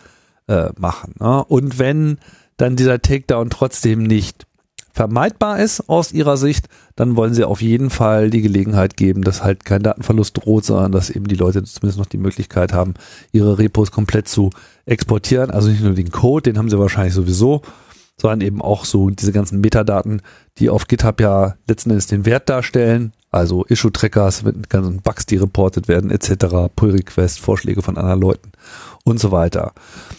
[0.48, 1.14] äh, machen.
[1.18, 1.42] Ne?
[1.46, 2.18] Und wenn
[2.58, 4.46] dann dieser Takedown trotzdem nicht
[4.92, 9.42] vermeidbar ist aus ihrer Sicht, dann wollen sie auf jeden Fall die Gelegenheit geben, dass
[9.42, 12.94] halt kein Datenverlust droht, sondern dass eben die Leute zumindest noch die Möglichkeit haben,
[13.32, 14.50] ihre Repos komplett zu
[14.86, 15.50] exportieren.
[15.50, 17.62] Also nicht nur den Code, den haben sie wahrscheinlich sowieso,
[18.20, 20.22] sondern eben auch so diese ganzen Metadaten,
[20.58, 23.12] die auf GitHub ja letzten Endes den Wert darstellen.
[23.32, 28.50] Also Issue-Trackers mit ganzen Bugs, die reportet werden, etc., Pull-Request, Vorschläge von anderen Leuten
[29.04, 29.72] und so weiter.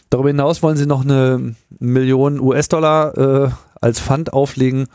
[0.10, 3.50] Darüber hinaus wollen sie noch eine Million US-Dollar äh,
[3.82, 4.88] als Fund auflegen,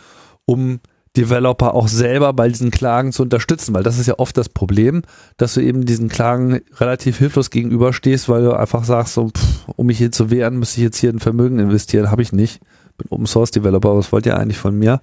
[0.45, 0.80] um
[1.16, 5.03] Developer auch selber bei diesen Klagen zu unterstützen, weil das ist ja oft das Problem,
[5.39, 9.87] dass du eben diesen Klagen relativ hilflos gegenüberstehst, weil du einfach sagst, so, pff, um
[9.87, 12.61] mich hier zu wehren, müsste ich jetzt hier ein Vermögen investieren, habe ich nicht
[12.97, 15.01] bin Open Source Developer, was wollt ihr eigentlich von mir?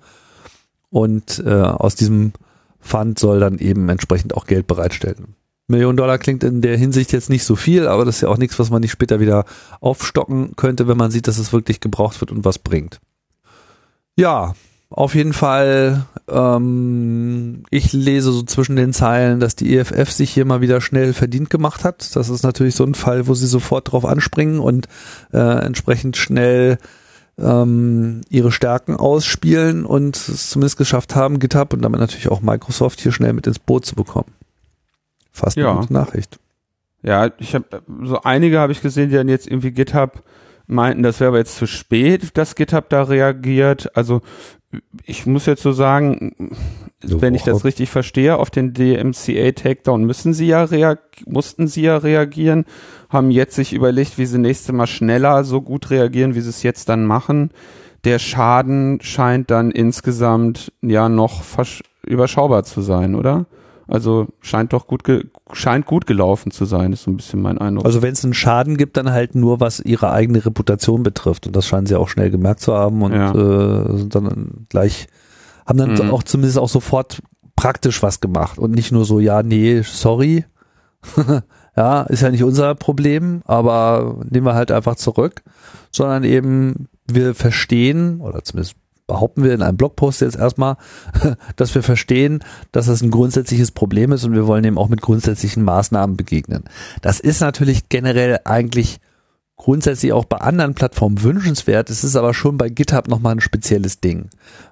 [0.90, 2.34] Und äh, aus diesem
[2.80, 5.36] Fund soll dann eben entsprechend auch Geld bereitstellen.
[5.68, 8.38] Millionen Dollar klingt in der Hinsicht jetzt nicht so viel, aber das ist ja auch
[8.38, 9.46] nichts, was man nicht später wieder
[9.80, 13.00] aufstocken könnte, wenn man sieht, dass es wirklich gebraucht wird und was bringt.
[14.16, 14.54] Ja,
[14.90, 20.46] auf jeden Fall, ähm, ich lese so zwischen den Zeilen, dass die EFF sich hier
[20.46, 22.16] mal wieder schnell verdient gemacht hat.
[22.16, 24.88] Das ist natürlich so ein Fall, wo sie sofort drauf anspringen und
[25.34, 26.78] äh, entsprechend schnell
[27.40, 33.02] ähm, ihre Stärken ausspielen und es zumindest geschafft haben, GitHub und damit natürlich auch Microsoft
[33.02, 34.32] hier schnell mit ins Boot zu bekommen.
[35.32, 35.74] Fast eine ja.
[35.74, 36.38] gute Nachricht.
[37.02, 40.22] Ja, ich habe so einige habe ich gesehen, die dann jetzt irgendwie GitHub
[40.68, 43.96] meinten, das wäre aber jetzt zu spät, dass GitHub da reagiert.
[43.96, 44.22] Also
[45.06, 46.36] ich muss jetzt so sagen,
[47.02, 50.68] so wenn ich das richtig verstehe, auf den DMCA Takedown müssen sie ja
[51.26, 52.66] mussten sie ja reagieren,
[53.10, 56.64] haben jetzt sich überlegt, wie sie nächste Mal schneller so gut reagieren, wie sie es
[56.64, 57.52] jetzt dann machen.
[58.04, 61.44] Der Schaden scheint dann insgesamt ja noch
[62.06, 63.46] überschaubar zu sein, oder?
[63.88, 65.04] Also scheint doch gut
[65.52, 67.86] scheint gut gelaufen zu sein, ist so ein bisschen mein Eindruck.
[67.86, 71.56] Also wenn es einen Schaden gibt, dann halt nur was ihre eigene Reputation betrifft und
[71.56, 73.32] das scheinen sie auch schnell gemerkt zu haben und ja.
[73.32, 75.08] äh, sind dann gleich
[75.66, 76.12] haben dann mhm.
[76.12, 77.22] auch zumindest auch sofort
[77.56, 80.46] praktisch was gemacht und nicht nur so ja nee sorry
[81.76, 85.44] ja ist ja nicht unser Problem, aber nehmen wir halt einfach zurück,
[85.92, 88.76] sondern eben wir verstehen oder zumindest
[89.08, 90.78] behaupten wir in einem Blogpost jetzt erstmal,
[91.56, 95.02] dass wir verstehen, dass das ein grundsätzliches Problem ist und wir wollen dem auch mit
[95.02, 96.64] grundsätzlichen Maßnahmen begegnen.
[97.02, 99.00] Das ist natürlich generell eigentlich
[99.56, 101.90] grundsätzlich auch bei anderen Plattformen wünschenswert.
[101.90, 104.30] Es ist aber schon bei GitHub nochmal ein spezielles Ding,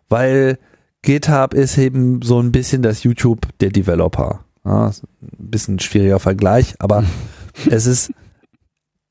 [0.09, 0.57] weil
[1.01, 4.45] GitHub ist eben so ein bisschen das YouTube der Developer.
[4.63, 7.03] Ja, ein bisschen schwieriger Vergleich, aber
[7.69, 8.11] es ist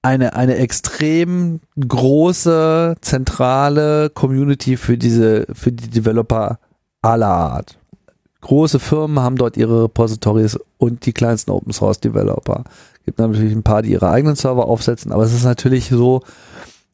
[0.02, 6.58] eine, eine extrem große, zentrale Community für diese, für die Developer
[7.02, 7.78] aller Art.
[8.40, 12.64] Große Firmen haben dort ihre Repositories und die kleinsten Open Source Developer.
[13.04, 16.22] Gibt natürlich ein paar, die ihre eigenen Server aufsetzen, aber es ist natürlich so,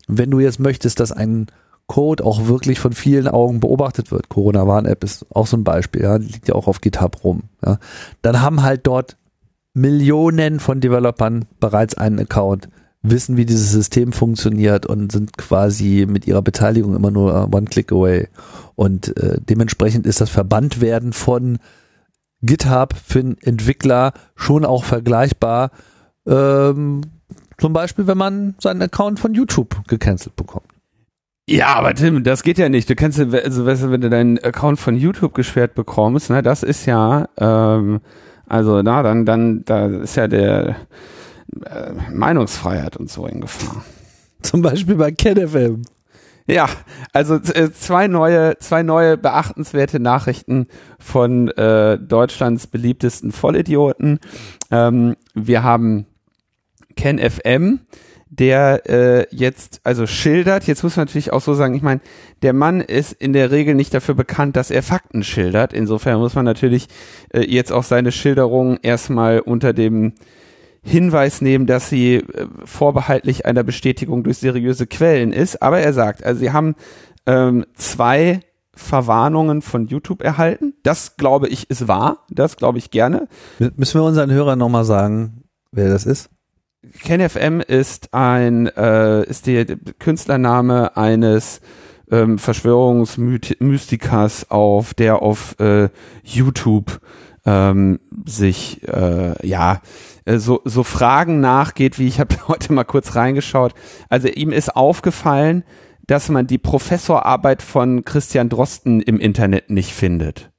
[0.09, 1.47] wenn du jetzt möchtest, dass ein
[1.87, 4.29] Code auch wirklich von vielen Augen beobachtet wird.
[4.29, 7.23] Corona Warn App ist auch so ein Beispiel, ja, die liegt ja auch auf GitHub
[7.23, 7.45] rum.
[7.65, 7.79] Ja.
[8.23, 9.17] Dann haben halt dort
[9.73, 12.69] Millionen von Developern bereits einen Account
[13.11, 17.93] wissen, wie dieses System funktioniert und sind quasi mit ihrer Beteiligung immer nur one click
[17.93, 18.29] away.
[18.75, 21.59] Und äh, dementsprechend ist das Verbandwerden von
[22.43, 25.71] GitHub für einen Entwickler schon auch vergleichbar.
[26.27, 27.03] Ähm,
[27.59, 30.67] zum Beispiel, wenn man seinen Account von YouTube gecancelt bekommt.
[31.49, 32.91] Ja, aber Tim, das geht ja nicht.
[32.91, 37.29] Du kannst, also wenn du deinen Account von YouTube gesperrt bekommst, ne, das ist ja,
[37.39, 38.01] ähm,
[38.49, 40.77] also na, dann, dann, da ist ja der
[41.65, 43.85] äh, Meinungsfreiheit und so in Gefahr.
[44.43, 45.83] Zum Beispiel bei KenFM.
[46.49, 46.69] Ja,
[47.13, 50.69] also äh, zwei neue, zwei neue beachtenswerte Nachrichten
[51.01, 54.21] von äh, Deutschlands beliebtesten Vollidioten.
[54.71, 56.07] Ähm, wir haben
[56.95, 57.81] KenFM,
[58.29, 62.01] der äh, jetzt also schildert, jetzt muss man natürlich auch so sagen, ich meine,
[62.43, 65.73] der Mann ist in der Regel nicht dafür bekannt, dass er Fakten schildert.
[65.73, 66.87] Insofern muss man natürlich
[67.33, 70.15] äh, jetzt auch seine Schilderung erstmal unter dem
[70.87, 75.63] Hinweis nehmen, dass sie äh, vorbehaltlich einer Bestätigung durch seriöse Quellen ist.
[75.63, 76.77] Aber er sagt, also sie haben
[77.27, 78.41] ähm, zwei
[78.73, 80.75] Verwarnungen von YouTube erhalten.
[80.83, 82.25] Das glaube ich ist wahr.
[82.31, 83.29] Das glaube ich gerne.
[83.59, 86.31] Müssen wir unseren Hörern nochmal sagen, wer das ist?
[87.03, 89.67] KenFM ist ein äh, ist der
[89.99, 91.61] Künstlername eines
[92.13, 95.89] ähm, Verschwörungsmystikers auf der auf äh,
[96.23, 97.01] YouTube
[97.45, 99.81] ähm, sich äh, ja
[100.27, 103.73] äh, so so Fragen nachgeht, wie ich habe heute mal kurz reingeschaut.
[104.11, 105.65] Also ihm ist aufgefallen,
[106.07, 110.51] dass man die Professorarbeit von Christian Drosten im Internet nicht findet.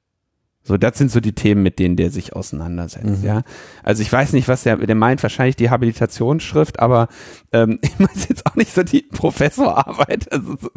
[0.68, 3.24] So, das sind so die Themen, mit denen der sich auseinandersetzt, mhm.
[3.24, 3.42] ja.
[3.82, 7.08] Also ich weiß nicht, was der, der meint, wahrscheinlich die Habilitationsschrift, aber
[7.52, 10.30] ähm, ich meine jetzt auch nicht so die Professorarbeit.
[10.30, 10.68] Also so,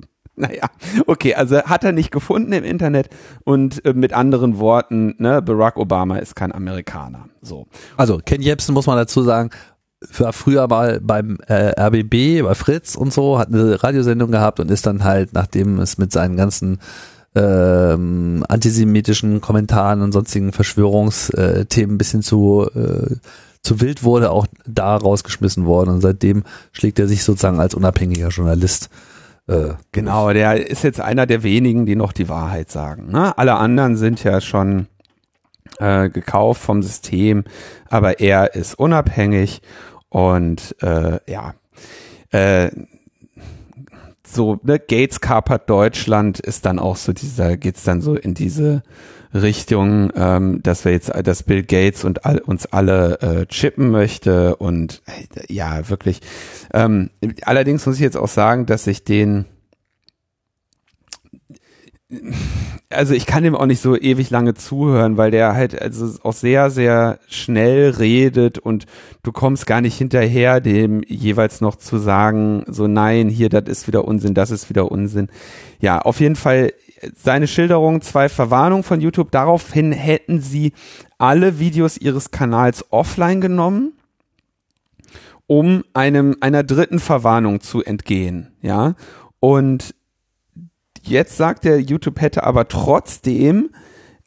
[0.42, 0.70] naja,
[1.08, 3.10] okay, also hat er nicht gefunden im Internet
[3.44, 7.30] und äh, mit anderen Worten, ne, Barack Obama ist kein Amerikaner.
[7.42, 7.68] So.
[7.96, 9.52] Also Ken Jebsen muss man dazu sagen,
[10.18, 14.72] war früher mal beim äh, RBB, bei Fritz und so, hat eine Radiosendung gehabt und
[14.72, 16.80] ist dann halt, nachdem es mit seinen ganzen
[17.36, 23.16] ähm, antisemitischen Kommentaren und sonstigen Verschwörungsthemen ein bisschen zu, äh,
[23.62, 25.92] zu wild wurde, auch da rausgeschmissen worden.
[25.92, 28.90] Und seitdem schlägt er sich sozusagen als unabhängiger Journalist.
[29.48, 33.12] Äh, genau, der ist jetzt einer der wenigen, die noch die Wahrheit sagen.
[33.12, 33.38] Ne?
[33.38, 34.88] Alle anderen sind ja schon
[35.80, 37.44] äh, gekauft vom System,
[37.90, 39.62] aber er ist unabhängig
[40.10, 41.54] und äh, ja,
[42.32, 42.70] äh,
[44.32, 48.84] so, ne, Gates kapert Deutschland ist dann auch so dieser, geht's dann so in diese
[49.34, 54.56] Richtung, ähm, dass wir jetzt, dass Bill Gates und all, uns alle äh, chippen möchte
[54.58, 56.22] und äh, ja, wirklich.
[56.74, 57.12] Ähm,
[57.44, 59.46] allerdings muss ich jetzt auch sagen, dass ich den
[62.92, 66.34] also ich kann dem auch nicht so ewig lange zuhören, weil der halt also auch
[66.34, 68.86] sehr, sehr schnell redet und
[69.24, 73.88] du kommst gar nicht hinterher, dem jeweils noch zu sagen, so nein, hier, das ist
[73.88, 75.30] wieder Unsinn, das ist wieder Unsinn.
[75.80, 76.74] Ja, auf jeden Fall
[77.16, 80.74] seine Schilderung, zwei Verwarnungen von YouTube, daraufhin hätten sie
[81.18, 83.94] alle Videos ihres Kanals offline genommen,
[85.48, 88.96] um einem, einer dritten Verwarnung zu entgehen, ja.
[89.40, 89.96] Und
[91.04, 93.72] Jetzt sagt er, YouTube hätte aber trotzdem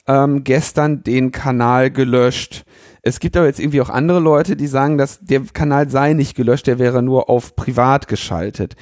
[0.06, 2.64] ähm, gestern den Kanal gelöscht.
[3.02, 6.34] Es gibt aber jetzt irgendwie auch andere Leute, die sagen, dass der Kanal sei nicht
[6.36, 8.76] gelöscht, der wäre nur auf privat geschaltet.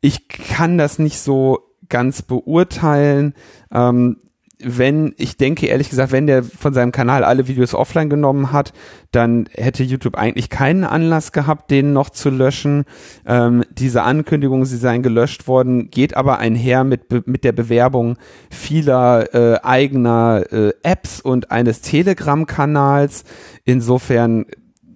[0.00, 3.34] Ich kann das nicht so ganz beurteilen.
[3.72, 4.18] Ähm,
[4.64, 8.72] wenn, ich denke ehrlich gesagt, wenn der von seinem Kanal alle Videos offline genommen hat,
[9.10, 12.84] dann hätte YouTube eigentlich keinen Anlass gehabt, den noch zu löschen.
[13.26, 18.16] Ähm, diese Ankündigung, sie seien gelöscht worden, geht aber einher mit, mit der Bewerbung
[18.50, 23.24] vieler äh, eigener äh, Apps und eines Telegram-Kanals.
[23.64, 24.46] Insofern,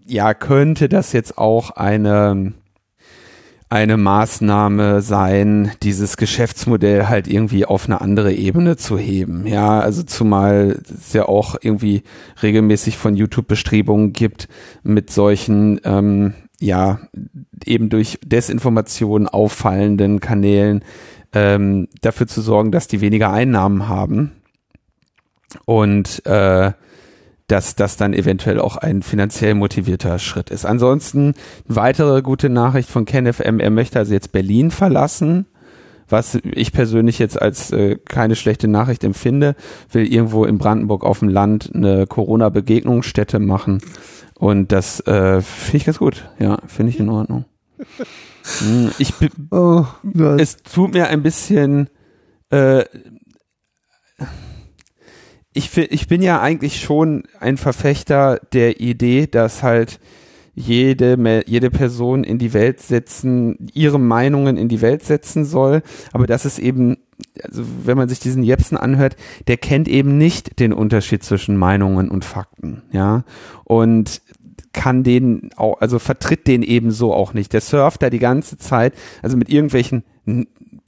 [0.07, 2.55] ja, könnte das jetzt auch eine
[3.69, 9.47] eine Maßnahme sein, dieses Geschäftsmodell halt irgendwie auf eine andere Ebene zu heben.
[9.47, 12.05] Ja, also zumal es ja auch irgendwie
[12.43, 14.49] regelmäßig von YouTube Bestrebungen gibt,
[14.85, 17.01] mit solchen, ähm, ja,
[17.65, 20.85] eben durch Desinformation auffallenden Kanälen
[21.33, 24.33] ähm, dafür zu sorgen, dass die weniger Einnahmen haben.
[25.65, 26.73] Und äh,
[27.47, 30.67] dass das dann eventuell auch ein finanziell motivierter Schritt ist.
[30.67, 31.35] Ansonsten
[31.67, 35.47] weitere gute Nachricht von KenFM, er möchte also jetzt Berlin verlassen,
[36.09, 39.57] was ich persönlich jetzt als äh, keine schlechte Nachricht empfinde,
[39.91, 43.81] will irgendwo in Brandenburg auf dem Land eine Corona-Begegnungsstätte machen
[44.39, 47.45] und das äh, finde ich ganz gut, ja, finde ich in Ordnung.
[48.59, 49.13] Hm, ich,
[49.51, 49.85] oh,
[50.39, 51.89] es tut mir ein bisschen
[52.51, 52.85] äh,
[55.57, 59.99] ich, ich bin ja eigentlich schon ein Verfechter der Idee, dass halt
[60.55, 65.83] jede, jede Person in die Welt setzen, ihre Meinungen in die Welt setzen soll.
[66.13, 66.97] Aber das ist eben,
[67.43, 69.17] also wenn man sich diesen Jepsen anhört,
[69.49, 73.25] der kennt eben nicht den Unterschied zwischen Meinungen und Fakten, ja.
[73.65, 74.23] Und
[74.73, 77.53] kann den auch, also vertritt den eben so auch nicht.
[77.53, 80.05] Der surft da die ganze Zeit, also mit irgendwelchen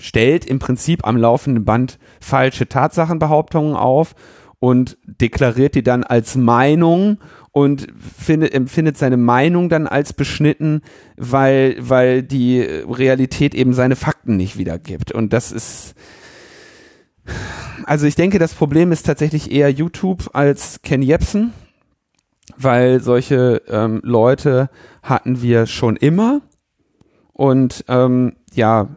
[0.01, 4.14] stellt im Prinzip am laufenden Band falsche Tatsachenbehauptungen auf
[4.61, 7.18] und deklariert die dann als Meinung
[7.52, 7.86] und
[8.16, 10.82] findet, empfindet seine Meinung dann als beschnitten,
[11.16, 15.12] weil, weil die Realität eben seine Fakten nicht wiedergibt.
[15.12, 15.94] Und das ist,
[17.84, 21.52] also ich denke, das Problem ist tatsächlich eher YouTube als Ken Jebsen,
[22.56, 24.70] weil solche ähm, Leute
[25.02, 26.42] hatten wir schon immer
[27.32, 28.88] und ähm, ja,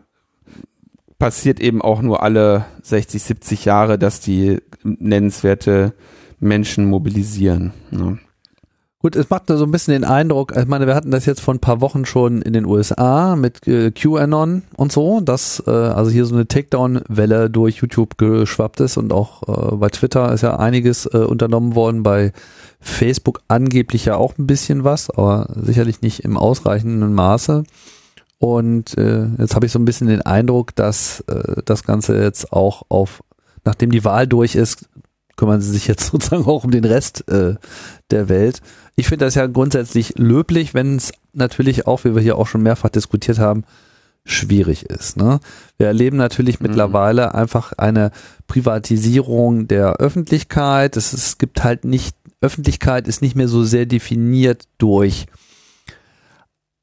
[1.22, 5.94] passiert eben auch nur alle 60, 70 Jahre, dass die nennenswerte
[6.40, 7.74] Menschen mobilisieren.
[7.92, 8.18] Ne?
[9.04, 11.54] Gut, es macht so ein bisschen den Eindruck, ich meine, wir hatten das jetzt vor
[11.54, 16.10] ein paar Wochen schon in den USA mit äh, QAnon und so, dass äh, also
[16.10, 20.58] hier so eine Takedown-Welle durch YouTube geschwappt ist und auch äh, bei Twitter ist ja
[20.58, 22.32] einiges unternommen worden, bei
[22.80, 27.64] Facebook angeblich ja auch ein bisschen was, aber sicherlich nicht im ausreichenden Maße.
[28.42, 32.52] Und äh, jetzt habe ich so ein bisschen den Eindruck, dass äh, das Ganze jetzt
[32.52, 33.24] auch auf,
[33.66, 34.90] nachdem die Wahl durch ist,
[35.36, 37.58] kümmern sie sich jetzt sozusagen auch um den Rest äh,
[38.10, 38.62] der Welt.
[38.96, 42.64] Ich finde das ja grundsätzlich löblich, wenn es natürlich auch, wie wir hier auch schon
[42.64, 43.64] mehrfach diskutiert haben,
[44.26, 45.18] schwierig ist.
[45.18, 45.40] Ne?
[45.78, 46.66] Wir erleben natürlich mhm.
[46.66, 48.10] mittlerweile einfach eine
[48.48, 50.98] Privatisierung der Öffentlichkeit.
[50.98, 55.28] Es, es gibt halt nicht, Öffentlichkeit ist nicht mehr so sehr definiert durch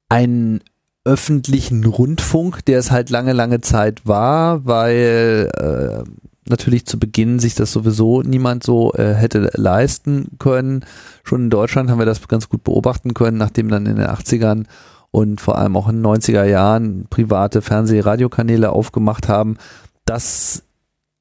[0.08, 0.60] einen
[1.08, 6.04] öffentlichen Rundfunk, der es halt lange, lange Zeit war, weil äh,
[6.50, 10.84] natürlich zu Beginn sich das sowieso niemand so äh, hätte leisten können.
[11.24, 14.64] Schon in Deutschland haben wir das ganz gut beobachten können, nachdem dann in den 80ern
[15.10, 19.56] und vor allem auch in den 90er Jahren private Fernseh-, Radiokanäle aufgemacht haben,
[20.04, 20.62] dass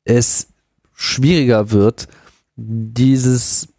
[0.03, 0.49] es
[0.93, 2.09] schwieriger wird,
[2.57, 3.69] dieses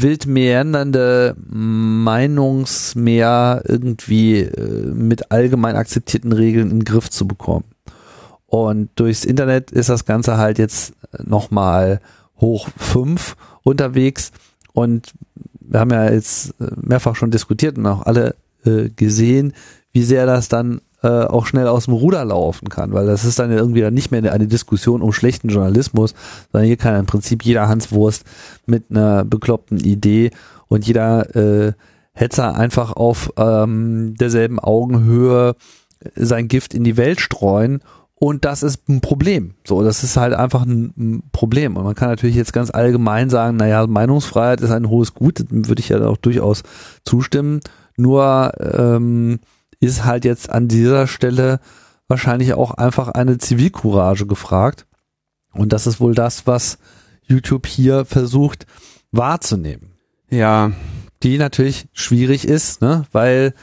[0.00, 7.64] wild meandernde Meinungsmeer irgendwie äh, mit allgemein akzeptierten Regeln in den Griff zu bekommen.
[8.46, 12.00] Und durchs Internet ist das Ganze halt jetzt nochmal
[12.40, 14.32] hoch fünf unterwegs.
[14.72, 15.12] Und
[15.60, 19.52] wir haben ja jetzt mehrfach schon diskutiert und auch alle äh, gesehen,
[19.92, 23.38] wie sehr das dann äh, auch schnell aus dem Ruder laufen kann, weil das ist
[23.38, 26.14] dann irgendwie dann nicht mehr eine, Diskussion um schlechten Journalismus,
[26.52, 28.24] sondern hier kann im Prinzip jeder Hanswurst
[28.66, 30.30] mit einer bekloppten Idee
[30.68, 31.72] und jeder äh,
[32.12, 35.54] Hetzer einfach auf ähm, derselben Augenhöhe
[36.14, 37.80] sein Gift in die Welt streuen
[38.20, 39.54] und das ist ein Problem.
[39.64, 41.76] So, das ist halt einfach ein, Problem.
[41.76, 45.68] Und man kann natürlich jetzt ganz allgemein sagen, naja, Meinungsfreiheit ist ein hohes Gut, dem
[45.68, 46.64] würde ich ja auch durchaus
[47.04, 47.60] zustimmen.
[47.96, 49.38] Nur ähm,
[49.80, 51.60] ist halt jetzt an dieser Stelle
[52.08, 54.86] wahrscheinlich auch einfach eine Zivilcourage gefragt.
[55.52, 56.78] Und das ist wohl das, was
[57.22, 58.66] YouTube hier versucht
[59.12, 59.92] wahrzunehmen.
[60.30, 60.72] Ja.
[61.22, 63.04] Die natürlich schwierig ist, ne?
[63.12, 63.54] weil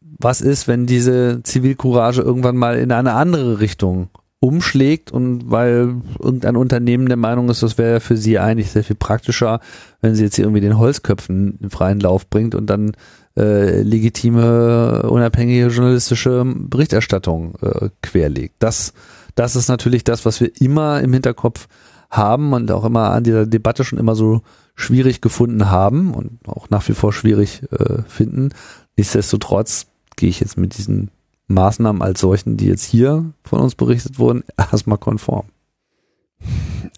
[0.00, 4.10] was ist, wenn diese Zivilcourage irgendwann mal in eine andere Richtung
[4.40, 8.96] umschlägt und weil irgendein Unternehmen der Meinung ist, das wäre für sie eigentlich sehr viel
[8.96, 9.60] praktischer,
[10.00, 12.92] wenn sie jetzt hier irgendwie den Holzköpfen in freien Lauf bringt und dann
[13.38, 18.56] äh, legitime, unabhängige journalistische Berichterstattung äh, querlegt.
[18.58, 18.94] Das,
[19.34, 21.68] das ist natürlich das, was wir immer im Hinterkopf
[22.10, 24.42] haben und auch immer an dieser Debatte schon immer so
[24.74, 28.50] schwierig gefunden haben und auch nach wie vor schwierig äh, finden.
[28.96, 29.86] Nichtsdestotrotz
[30.16, 31.10] gehe ich jetzt mit diesen
[31.46, 35.46] Maßnahmen als solchen, die jetzt hier von uns berichtet wurden, erstmal konform.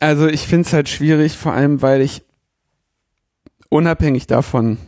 [0.00, 2.22] Also ich finde es halt schwierig, vor allem weil ich
[3.68, 4.78] unabhängig davon,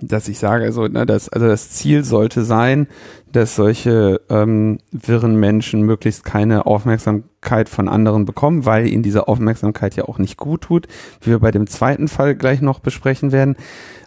[0.00, 2.86] dass ich sage, also, ne, das, also das Ziel sollte sein,
[3.32, 9.96] dass solche ähm, wirren Menschen möglichst keine Aufmerksamkeit von anderen bekommen, weil ihnen diese Aufmerksamkeit
[9.96, 10.86] ja auch nicht gut tut,
[11.20, 13.56] wie wir bei dem zweiten Fall gleich noch besprechen werden.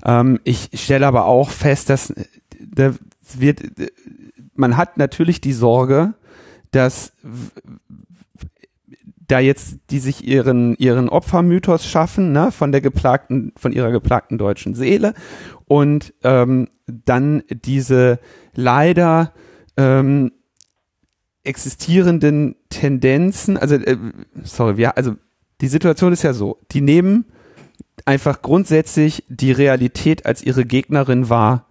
[0.05, 2.13] Ähm, ich stelle aber auch fest, dass
[2.59, 2.93] da
[3.33, 3.61] wird,
[4.55, 6.13] man hat natürlich die Sorge,
[6.71, 7.13] dass
[9.27, 14.37] da jetzt die sich ihren ihren Opfermythos schaffen, ne, von der geplagten, von ihrer geplagten
[14.37, 15.13] deutschen Seele
[15.65, 18.19] und ähm, dann diese
[18.53, 19.33] leider
[19.77, 20.31] ähm,
[21.43, 23.97] existierenden Tendenzen, also äh,
[24.43, 25.15] sorry, wir, also
[25.61, 27.25] die Situation ist ja so, die nehmen
[28.05, 31.67] einfach grundsätzlich die Realität als ihre Gegnerin wahr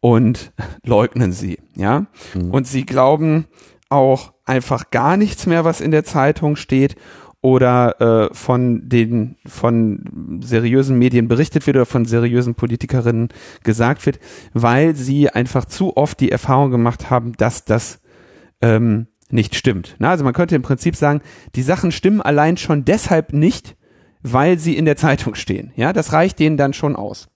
[0.00, 0.52] und
[0.84, 2.06] leugnen sie, ja.
[2.34, 2.50] Mhm.
[2.50, 3.46] Und sie glauben
[3.88, 6.96] auch einfach gar nichts mehr, was in der Zeitung steht
[7.40, 13.28] oder äh, von den von seriösen Medien berichtet wird oder von seriösen Politikerinnen
[13.62, 14.18] gesagt wird,
[14.52, 18.00] weil sie einfach zu oft die Erfahrung gemacht haben, dass das
[18.60, 19.96] ähm, nicht stimmt.
[19.98, 21.20] Na, also man könnte im Prinzip sagen,
[21.54, 23.76] die Sachen stimmen allein schon deshalb nicht,
[24.22, 25.72] weil sie in der Zeitung stehen.
[25.76, 27.28] Ja, das reicht denen dann schon aus.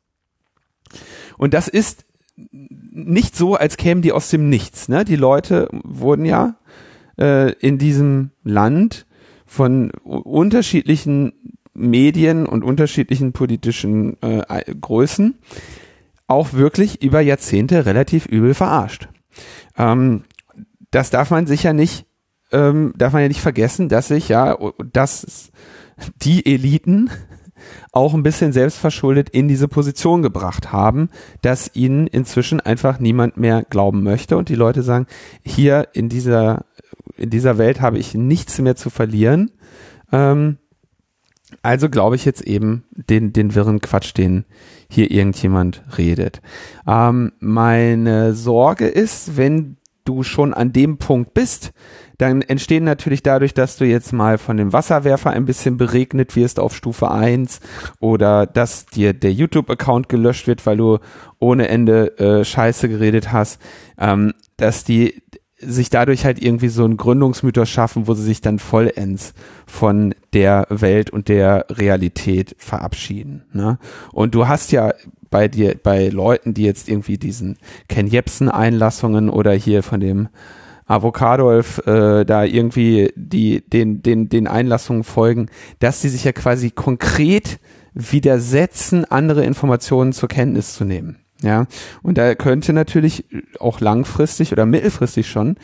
[1.37, 2.05] Und das ist
[2.51, 4.89] nicht so, als kämen die aus dem Nichts.
[4.89, 5.05] Ne?
[5.05, 6.57] Die Leute wurden ja
[7.19, 9.07] äh, in diesem Land
[9.47, 11.33] von unterschiedlichen
[11.75, 15.39] Medien und unterschiedlichen politischen äh, Größen
[16.27, 19.09] auch wirklich über Jahrzehnte relativ übel verarscht.
[19.77, 20.25] Ähm,
[20.91, 22.07] das darf man sicher nicht,
[22.53, 24.57] ähm, darf man ja nicht vergessen, dass sich ja,
[24.93, 25.51] dass
[26.23, 27.11] die Eliten
[27.93, 31.11] auch ein bisschen selbstverschuldet in diese Position gebracht haben,
[31.43, 35.07] dass ihnen inzwischen einfach niemand mehr glauben möchte und die Leute sagen,
[35.45, 36.65] hier in dieser,
[37.17, 39.51] in dieser Welt habe ich nichts mehr zu verlieren.
[40.13, 40.59] Ähm,
[41.63, 44.45] also glaube ich jetzt eben den, den wirren Quatsch, den
[44.89, 46.41] hier irgendjemand redet.
[46.87, 51.73] Ähm, meine Sorge ist, wenn du schon an dem Punkt bist,
[52.21, 56.61] dann entstehen natürlich dadurch, dass du jetzt mal von dem Wasserwerfer ein bisschen beregnet wirst
[56.61, 57.61] auf Stufe 1
[57.99, 60.99] oder dass dir der YouTube-Account gelöscht wird, weil du
[61.39, 63.61] ohne Ende äh, Scheiße geredet hast,
[63.99, 65.23] ähm, dass die
[65.63, 69.35] sich dadurch halt irgendwie so einen Gründungsmythos schaffen, wo sie sich dann vollends
[69.67, 73.45] von der Welt und der Realität verabschieden.
[73.53, 73.79] Ne?
[74.13, 74.93] Und du hast ja
[75.31, 77.57] bei dir, bei Leuten, die jetzt irgendwie diesen
[77.89, 80.29] Ken Jebsen Einlassungen oder hier von dem
[80.91, 85.47] Avocadolf äh, da irgendwie die den den den Einlassungen folgen,
[85.79, 87.61] dass sie sich ja quasi konkret
[87.95, 91.19] widersetzen, andere Informationen zur Kenntnis zu nehmen.
[91.43, 91.67] Ja,
[92.03, 93.25] und da könnte natürlich
[93.59, 95.57] auch langfristig oder mittelfristig schon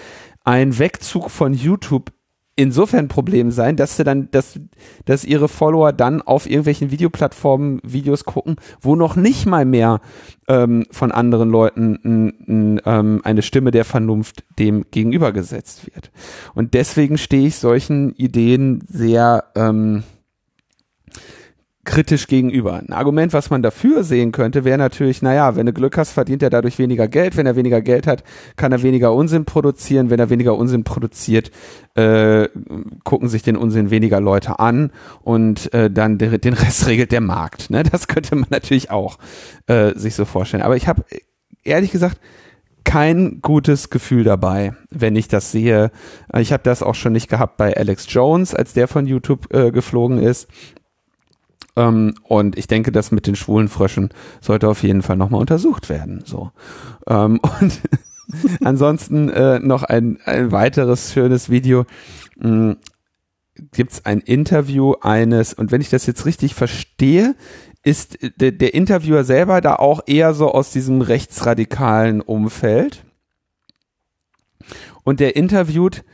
[0.45, 2.13] ein Wegzug von YouTube
[2.57, 4.59] insofern ein Problem sein, dass sie dann, dass,
[5.05, 10.01] dass ihre Follower dann auf irgendwelchen Videoplattformen Videos gucken, wo noch nicht mal mehr
[10.49, 16.11] ähm, von anderen Leuten n, n, ähm, eine Stimme der Vernunft dem gegenübergesetzt wird.
[16.55, 20.03] Und deswegen stehe ich solchen Ideen sehr ähm,
[21.87, 22.75] kritisch gegenüber.
[22.75, 26.43] Ein Argument, was man dafür sehen könnte, wäre natürlich, naja, wenn du Glück hast, verdient
[26.43, 27.39] er dadurch weniger Geld.
[27.39, 28.25] Wenn er weniger Geld hat,
[28.57, 30.11] kann er weniger Unsinn produzieren.
[30.11, 31.51] Wenn er weniger Unsinn produziert,
[31.95, 32.49] äh,
[33.05, 34.91] gucken sich den Unsinn weniger Leute an
[35.23, 37.71] und äh, dann der, den Rest regelt der Markt.
[37.71, 37.85] Ne?
[37.85, 39.19] Das könnte man natürlich auch
[39.67, 40.63] äh, sich so vorstellen.
[40.63, 41.05] Aber ich habe
[41.65, 42.21] ehrlich gesagt
[42.85, 45.91] kein gutes Gefühl dabei, wenn ich das sehe.
[46.39, 49.73] Ich habe das auch schon nicht gehabt bei Alex Jones, als der von YouTube äh,
[49.73, 50.49] geflogen ist.
[51.77, 54.11] Ähm, und ich denke, das mit den schwulen Fröschen
[54.41, 56.23] sollte auf jeden Fall nochmal untersucht werden.
[56.25, 56.51] So.
[57.07, 57.81] Ähm, und
[58.65, 61.85] ansonsten äh, noch ein, ein weiteres schönes Video.
[62.41, 62.77] Hm,
[63.73, 67.35] Gibt es ein Interview eines, und wenn ich das jetzt richtig verstehe,
[67.83, 73.05] ist der, der Interviewer selber da auch eher so aus diesem rechtsradikalen Umfeld.
[75.05, 76.05] Und der interviewt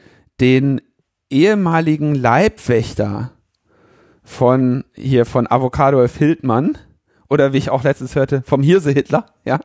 [0.41, 0.83] den
[1.31, 3.33] ehemaligen Leibwächter
[4.23, 6.17] von hier von Avocado F.
[6.17, 6.79] Hildmann
[7.29, 9.61] oder wie ich auch letztens hörte, vom Hirse Hitler, ja,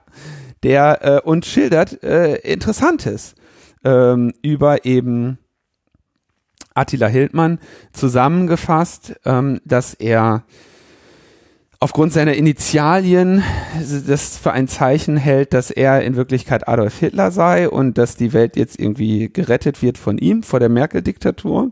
[0.64, 3.36] der äh, uns schildert äh, Interessantes
[3.84, 5.38] ähm, über eben
[6.74, 7.60] Attila Hildmann
[7.92, 10.44] zusammengefasst, ähm, dass er
[11.80, 13.44] aufgrund seiner Initialien
[14.08, 18.34] das für ein Zeichen hält, dass er in Wirklichkeit Adolf Hitler sei und dass die
[18.34, 21.72] Welt jetzt irgendwie gerettet wird von ihm vor der Merkel-Diktatur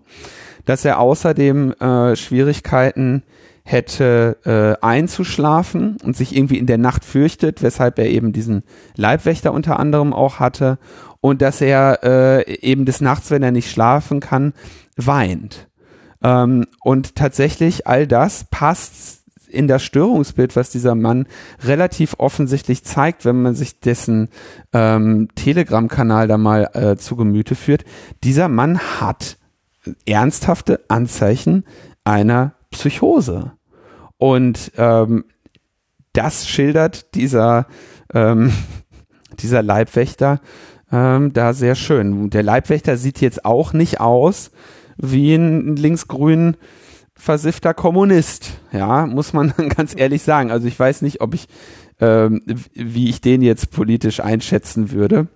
[0.65, 3.23] dass er außerdem äh, Schwierigkeiten
[3.63, 8.63] hätte äh, einzuschlafen und sich irgendwie in der Nacht fürchtet, weshalb er eben diesen
[8.95, 10.77] Leibwächter unter anderem auch hatte
[11.19, 14.53] und dass er äh, eben des Nachts, wenn er nicht schlafen kann,
[14.95, 15.67] weint.
[16.23, 21.25] Ähm, und tatsächlich all das passt in das Störungsbild, was dieser Mann
[21.63, 24.29] relativ offensichtlich zeigt, wenn man sich dessen
[24.73, 27.85] ähm, Telegram-Kanal da mal äh, zu Gemüte führt.
[28.23, 29.37] Dieser Mann hat
[30.05, 31.65] ernsthafte Anzeichen
[32.03, 33.53] einer Psychose.
[34.17, 35.25] Und ähm,
[36.13, 37.67] das schildert dieser,
[38.13, 38.53] ähm,
[39.39, 40.39] dieser Leibwächter
[40.91, 42.29] ähm, da sehr schön.
[42.29, 44.51] Der Leibwächter sieht jetzt auch nicht aus
[44.97, 46.57] wie ein linksgrün
[47.15, 48.59] versiffter Kommunist.
[48.71, 50.51] Ja, muss man ganz ehrlich sagen.
[50.51, 51.47] Also ich weiß nicht, ob ich,
[51.99, 52.41] ähm,
[52.73, 55.27] wie ich den jetzt politisch einschätzen würde.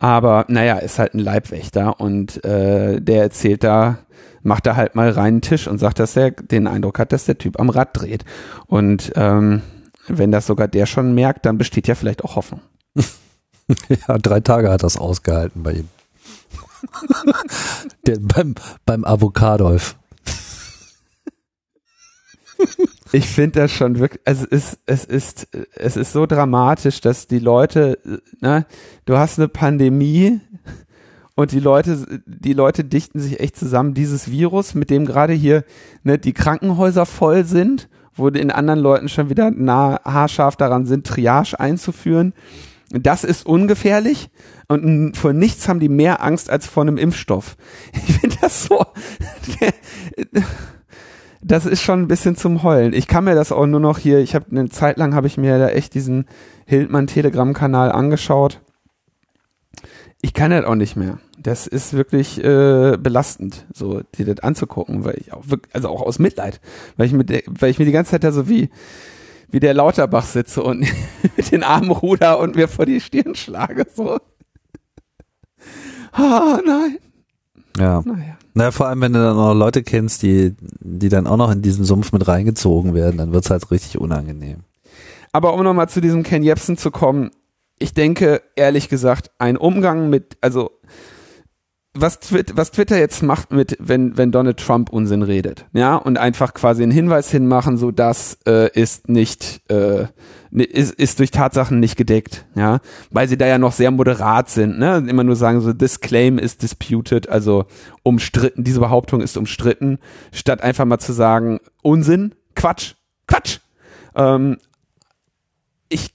[0.00, 3.98] Aber naja, ist halt ein Leibwächter und äh, der erzählt da,
[4.42, 7.36] macht da halt mal reinen Tisch und sagt, dass er den Eindruck hat, dass der
[7.36, 8.24] Typ am Rad dreht.
[8.66, 9.60] Und ähm,
[10.08, 12.62] wenn das sogar der schon merkt, dann besteht ja vielleicht auch Hoffnung.
[12.96, 15.88] ja, drei Tage hat das ausgehalten bei ihm.
[18.06, 18.54] der, beim,
[18.86, 19.96] beim Avocadolf.
[23.12, 27.38] Ich finde das schon wirklich, also es, es ist, es ist so dramatisch, dass die
[27.38, 27.98] Leute,
[28.40, 28.66] ne,
[29.04, 30.40] du hast eine Pandemie
[31.34, 33.94] und die Leute, die Leute dichten sich echt zusammen.
[33.94, 35.64] Dieses Virus, mit dem gerade hier,
[36.02, 41.06] ne, die Krankenhäuser voll sind, wo in anderen Leuten schon wieder nah haarscharf daran sind,
[41.06, 42.34] Triage einzuführen.
[42.92, 44.30] das ist ungefährlich
[44.68, 47.56] und vor nichts haben die mehr Angst als vor einem Impfstoff.
[47.92, 48.84] Ich finde das so.
[51.42, 52.92] Das ist schon ein bisschen zum Heulen.
[52.92, 55.38] Ich kann mir das auch nur noch hier, ich habe eine Zeit lang habe ich
[55.38, 56.26] mir da echt diesen
[56.66, 58.60] Hildmann Telegram Kanal angeschaut.
[60.22, 61.18] Ich kann das auch nicht mehr.
[61.38, 66.02] Das ist wirklich äh, belastend, so dir das anzugucken, weil ich auch wirklich, also auch
[66.02, 66.60] aus Mitleid,
[66.98, 68.68] weil ich mit weil ich mir die ganze Zeit da so wie
[69.50, 70.80] wie der Lauterbach sitze und
[71.36, 74.18] mit den Armen ruder und mir vor die Stirn schlage so.
[76.12, 76.98] Ah, oh, nein.
[77.78, 78.02] Ja.
[78.04, 78.36] Naja.
[78.54, 81.62] Naja, vor allem, wenn du dann auch Leute kennst, die, die dann auch noch in
[81.62, 84.58] diesen Sumpf mit reingezogen werden, dann wird's halt richtig unangenehm.
[85.32, 87.30] Aber um nochmal zu diesem Ken Jebsen zu kommen,
[87.78, 90.70] ich denke, ehrlich gesagt, ein Umgang mit, also
[91.92, 96.18] was, Twitter, was Twitter jetzt macht mit, wenn, wenn Donald Trump Unsinn redet, ja, und
[96.18, 100.06] einfach quasi einen Hinweis hinmachen, so das äh, ist nicht, äh,
[100.52, 102.78] ist, ist durch Tatsachen nicht gedeckt, ja,
[103.10, 106.38] weil sie da ja noch sehr moderat sind, ne, immer nur sagen so, this claim
[106.38, 107.66] is disputed, also
[108.04, 109.98] umstritten, diese Behauptung ist umstritten,
[110.32, 112.94] statt einfach mal zu sagen, Unsinn, Quatsch,
[113.26, 113.58] Quatsch.
[114.14, 114.58] Ähm,
[115.88, 116.14] ich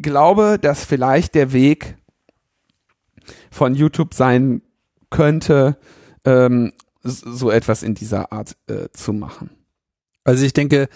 [0.00, 1.96] glaube, dass vielleicht der Weg
[3.52, 4.62] von YouTube sein
[5.12, 5.76] könnte,
[6.24, 6.72] ähm,
[7.04, 9.50] so etwas in dieser Art äh, zu machen.
[10.24, 10.88] Also ich denke,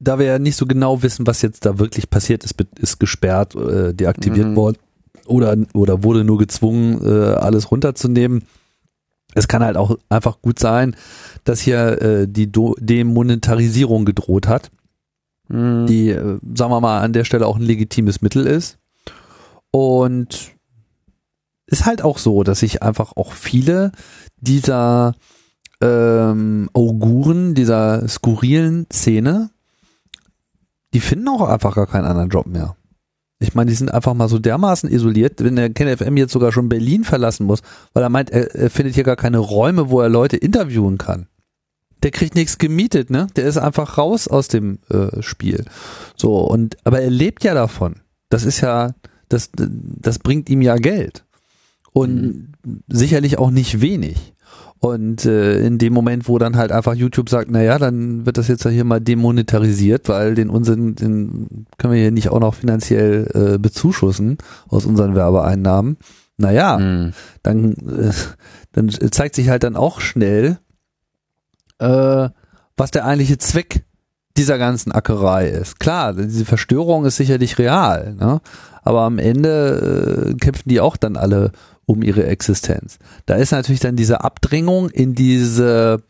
[0.00, 3.54] da wir ja nicht so genau wissen, was jetzt da wirklich passiert ist, ist gesperrt,
[3.54, 4.56] äh, deaktiviert mhm.
[4.56, 4.78] worden
[5.26, 8.44] oder, oder wurde nur gezwungen, äh, alles runterzunehmen.
[9.34, 10.96] Es kann halt auch einfach gut sein,
[11.44, 14.70] dass hier äh, die Do Demonetarisierung gedroht hat,
[15.48, 15.86] mhm.
[15.86, 18.78] die, äh, sagen wir mal, an der Stelle auch ein legitimes Mittel ist.
[19.70, 20.52] Und
[21.68, 23.92] ist halt auch so, dass sich einfach auch viele
[24.40, 25.14] dieser
[25.80, 29.50] ähm, Auguren, dieser skurrilen Szene,
[30.94, 32.74] die finden auch einfach gar keinen anderen Job mehr.
[33.38, 36.68] Ich meine, die sind einfach mal so dermaßen isoliert, wenn der KenFM jetzt sogar schon
[36.68, 37.60] Berlin verlassen muss,
[37.92, 41.28] weil er meint, er, er findet hier gar keine Räume, wo er Leute interviewen kann.
[42.02, 43.26] Der kriegt nichts gemietet, ne?
[43.36, 45.64] Der ist einfach raus aus dem äh, Spiel.
[46.16, 48.00] So, und aber er lebt ja davon.
[48.28, 48.94] Das ist ja,
[49.28, 51.24] das, das bringt ihm ja Geld
[51.92, 52.82] und mhm.
[52.88, 54.34] sicherlich auch nicht wenig.
[54.80, 58.38] Und äh, in dem Moment, wo dann halt einfach YouTube sagt, na ja, dann wird
[58.38, 62.54] das jetzt hier mal demonetarisiert, weil den Unsinn, den können wir hier nicht auch noch
[62.54, 65.96] finanziell äh, bezuschussen aus unseren Werbeeinnahmen.
[66.36, 67.12] Naja, mhm.
[67.42, 68.12] dann, äh,
[68.72, 70.58] dann zeigt sich halt dann auch schnell,
[71.80, 72.28] äh,
[72.76, 73.84] was der eigentliche Zweck
[74.36, 75.80] dieser ganzen Ackerei ist.
[75.80, 78.40] Klar, diese Verstörung ist sicherlich real, ne?
[78.82, 81.50] aber am Ende äh, kämpfen die auch dann alle
[81.88, 82.98] um ihre Existenz.
[83.24, 86.02] Da ist natürlich dann diese Abdrängung in diese,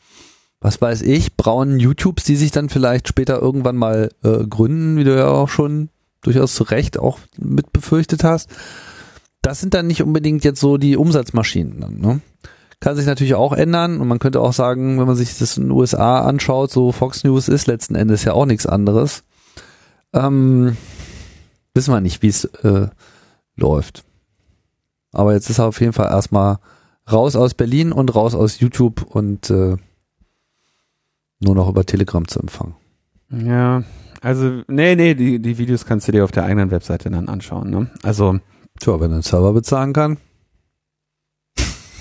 [0.60, 5.04] was weiß ich, braunen YouTubes, die sich dann vielleicht später irgendwann mal äh, gründen, wie
[5.04, 8.50] du ja auch schon durchaus zu Recht auch mit befürchtet hast.
[9.40, 11.80] Das sind dann nicht unbedingt jetzt so die Umsatzmaschinen.
[11.80, 12.20] Dann, ne?
[12.80, 15.64] Kann sich natürlich auch ändern und man könnte auch sagen, wenn man sich das in
[15.64, 19.22] den USA anschaut, so Fox News ist letzten Endes ja auch nichts anderes.
[20.12, 20.76] Ähm,
[21.72, 22.88] wissen wir nicht, wie es äh,
[23.54, 24.04] läuft.
[25.12, 26.59] Aber jetzt ist er auf jeden Fall erstmal
[27.11, 29.76] raus aus Berlin und raus aus YouTube und äh,
[31.40, 32.74] nur noch über Telegram zu empfangen.
[33.30, 33.82] Ja,
[34.20, 37.70] also, nee, nee, die, die Videos kannst du dir auf der eigenen Webseite dann anschauen,
[37.70, 37.90] ne?
[38.02, 38.38] Also.
[38.80, 40.18] Tja, wenn er einen Server bezahlen kann.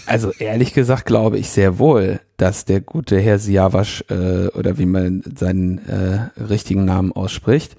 [0.06, 4.86] Also ehrlich gesagt glaube ich sehr wohl, dass der gute Herr Siavasch äh, oder wie
[4.86, 7.76] man seinen äh, richtigen Namen ausspricht,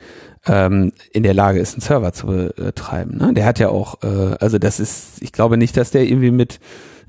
[0.48, 3.18] ähm, in der Lage ist, einen Server zu betreiben.
[3.18, 3.34] Ne?
[3.34, 6.58] Der hat ja auch, äh, also das ist, ich glaube nicht, dass der irgendwie mit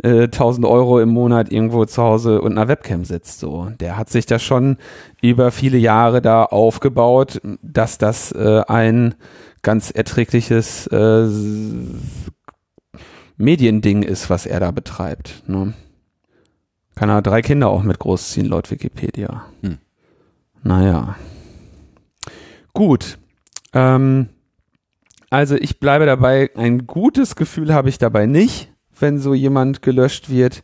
[0.04, 3.40] äh, 1000 Euro im Monat irgendwo zu Hause und einer Webcam sitzt.
[3.40, 4.78] So, der hat sich da schon
[5.22, 9.16] über viele Jahre da aufgebaut, dass das äh, ein
[9.62, 11.28] ganz erträgliches äh,
[13.38, 15.44] Mediending ist, was er da betreibt.
[15.48, 15.74] Ne?
[16.96, 19.46] Kann er drei Kinder auch mit großziehen, laut Wikipedia.
[19.62, 19.78] Hm.
[20.64, 21.16] Naja.
[22.74, 23.19] Gut.
[23.74, 24.30] Ähm,
[25.30, 30.30] also ich bleibe dabei, ein gutes Gefühl habe ich dabei nicht, wenn so jemand gelöscht
[30.30, 30.64] wird.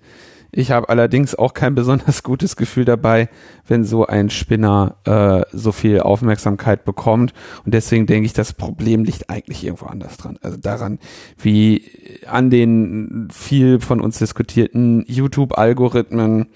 [0.58, 3.28] Ich habe allerdings auch kein besonders gutes Gefühl dabei,
[3.68, 7.34] wenn so ein Spinner äh, so viel Aufmerksamkeit bekommt.
[7.66, 10.40] Und deswegen denke ich, das Problem liegt eigentlich irgendwo anders dran.
[10.42, 11.00] Also daran,
[11.38, 11.84] wie
[12.26, 16.48] an den viel von uns diskutierten YouTube-Algorithmen,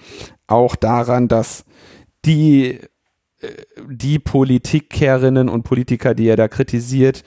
[0.48, 1.66] auch daran, dass
[2.24, 2.80] die
[3.90, 7.24] die Politikerinnen und Politiker, die er da kritisiert,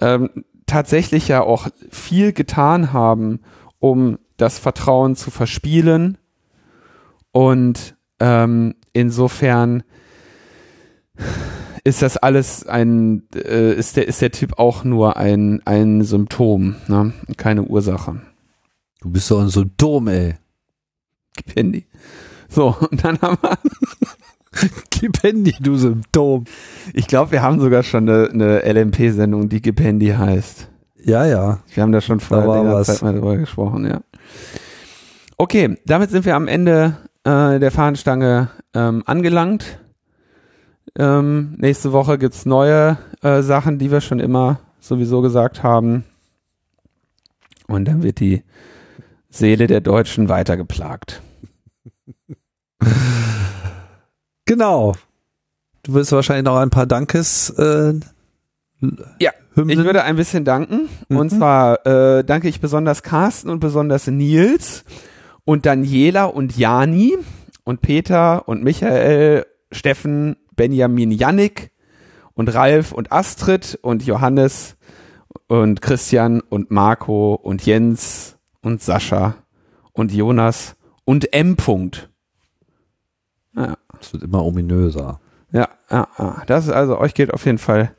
[0.00, 3.40] ähm, tatsächlich ja auch viel getan haben,
[3.78, 6.18] um das Vertrauen zu verspielen.
[7.32, 9.82] Und ähm, insofern
[11.84, 16.76] ist das alles ein, äh, ist der, ist der Typ auch nur ein, ein Symptom,
[16.88, 17.12] ne?
[17.36, 18.20] keine Ursache.
[19.00, 20.34] Du bist doch ein Symptom, ey.
[21.36, 21.86] Gib Handy.
[22.48, 23.58] So, und dann haben wir,
[24.90, 26.44] Gib Handy, du Symptom.
[26.92, 30.68] ich glaube, wir haben sogar schon eine, eine LMP-Sendung, die Gib Handy heißt.
[31.04, 31.60] Ja, ja.
[31.72, 32.82] Wir haben da schon vor Da längerer.
[32.84, 34.00] Zeit mal drüber gesprochen, ja.
[35.36, 39.78] Okay, damit sind wir am Ende äh, der Fahnenstange ähm, angelangt.
[40.98, 46.04] Ähm, nächste Woche gibt's neue äh, Sachen, die wir schon immer sowieso gesagt haben.
[47.66, 48.42] Und dann wird die
[49.28, 51.22] Seele der Deutschen weiter geplagt.
[54.46, 54.94] Genau.
[55.82, 57.50] Du willst wahrscheinlich noch ein paar Dankes.
[57.50, 57.94] Äh,
[59.20, 59.70] Ja, Hymnen?
[59.78, 60.88] Ich würde ein bisschen danken.
[61.08, 61.36] Und Mhm.
[61.38, 64.84] zwar äh, danke ich besonders Carsten und besonders Nils
[65.44, 67.16] und Daniela und Jani
[67.64, 71.70] und Peter und Michael, Steffen, Benjamin, Yannick
[72.34, 74.76] und Ralf und Astrid und Johannes
[75.48, 79.36] und Christian und Marco und Jens und Sascha
[79.92, 81.56] und Jonas und M.
[81.56, 82.10] Punkt.
[84.06, 85.20] Es wird immer ominöser.
[85.52, 86.42] ja, ja, ja.
[86.46, 87.92] Das ist also, euch gilt auf jeden Fall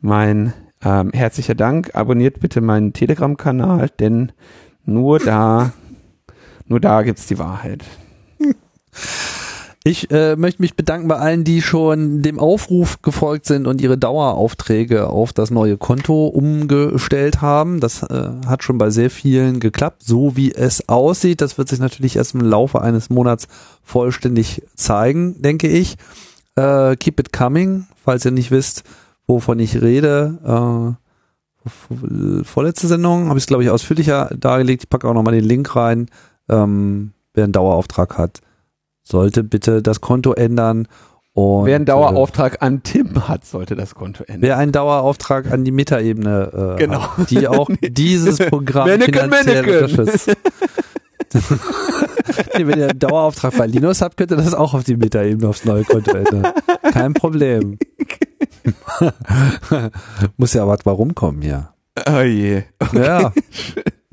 [0.00, 0.52] mein
[0.82, 1.94] ähm, herzlicher Dank.
[1.94, 4.32] Abonniert bitte meinen Telegram-Kanal, denn
[4.84, 5.72] nur da,
[6.66, 7.84] nur da gibt's die Wahrheit.
[9.90, 13.98] Ich äh, möchte mich bedanken bei allen, die schon dem Aufruf gefolgt sind und ihre
[13.98, 17.80] Daueraufträge auf das neue Konto umgestellt haben.
[17.80, 21.40] Das äh, hat schon bei sehr vielen geklappt, so wie es aussieht.
[21.40, 23.48] Das wird sich natürlich erst im Laufe eines Monats
[23.82, 25.96] vollständig zeigen, denke ich.
[26.54, 28.84] Äh, keep it coming, falls ihr nicht wisst,
[29.26, 30.96] wovon ich rede.
[31.66, 34.84] Äh, vorletzte Sendung habe ich es, glaube ich, ausführlicher dargelegt.
[34.84, 36.06] Ich packe auch nochmal den Link rein.
[36.48, 38.40] Ähm, wer einen Dauerauftrag hat,
[39.02, 40.86] sollte bitte das Konto ändern.
[41.32, 44.42] Und, Wer einen Äh, Dauerauftrag an Tim hat, sollte das Konto ändern.
[44.42, 47.16] wer einen Dauerauftrag an die Metaebene äh, Genau.
[47.16, 50.36] hat, die auch dieses Programm Männeken, finanziell unterstützt.
[52.58, 55.48] nee, wenn ihr einen Dauerauftrag bei Linus habt, könnt ihr das auch auf die Metaebene
[55.48, 56.52] aufs neue Konto ändern.
[56.92, 57.78] Kein Problem.
[60.36, 61.68] Muss ja was mal rumkommen hier.
[62.08, 62.62] Oh je.
[62.92, 63.32] Ja.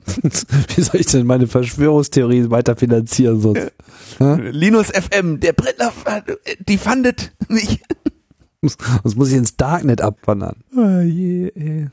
[0.76, 3.72] Wie soll ich denn meine Verschwörungstheorien weiter finanzieren sonst?
[4.20, 5.92] Linus FM, der Brenner,
[6.68, 7.82] die fandet mich.
[8.62, 10.64] Sonst muss ich ins Darknet abwandern.
[10.76, 11.88] Oh ey.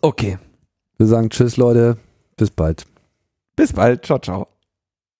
[0.00, 0.38] Okay.
[0.98, 1.96] Wir sagen Tschüss, Leute.
[2.36, 2.86] Bis bald.
[3.56, 4.04] Bis bald.
[4.04, 4.51] Ciao, ciao.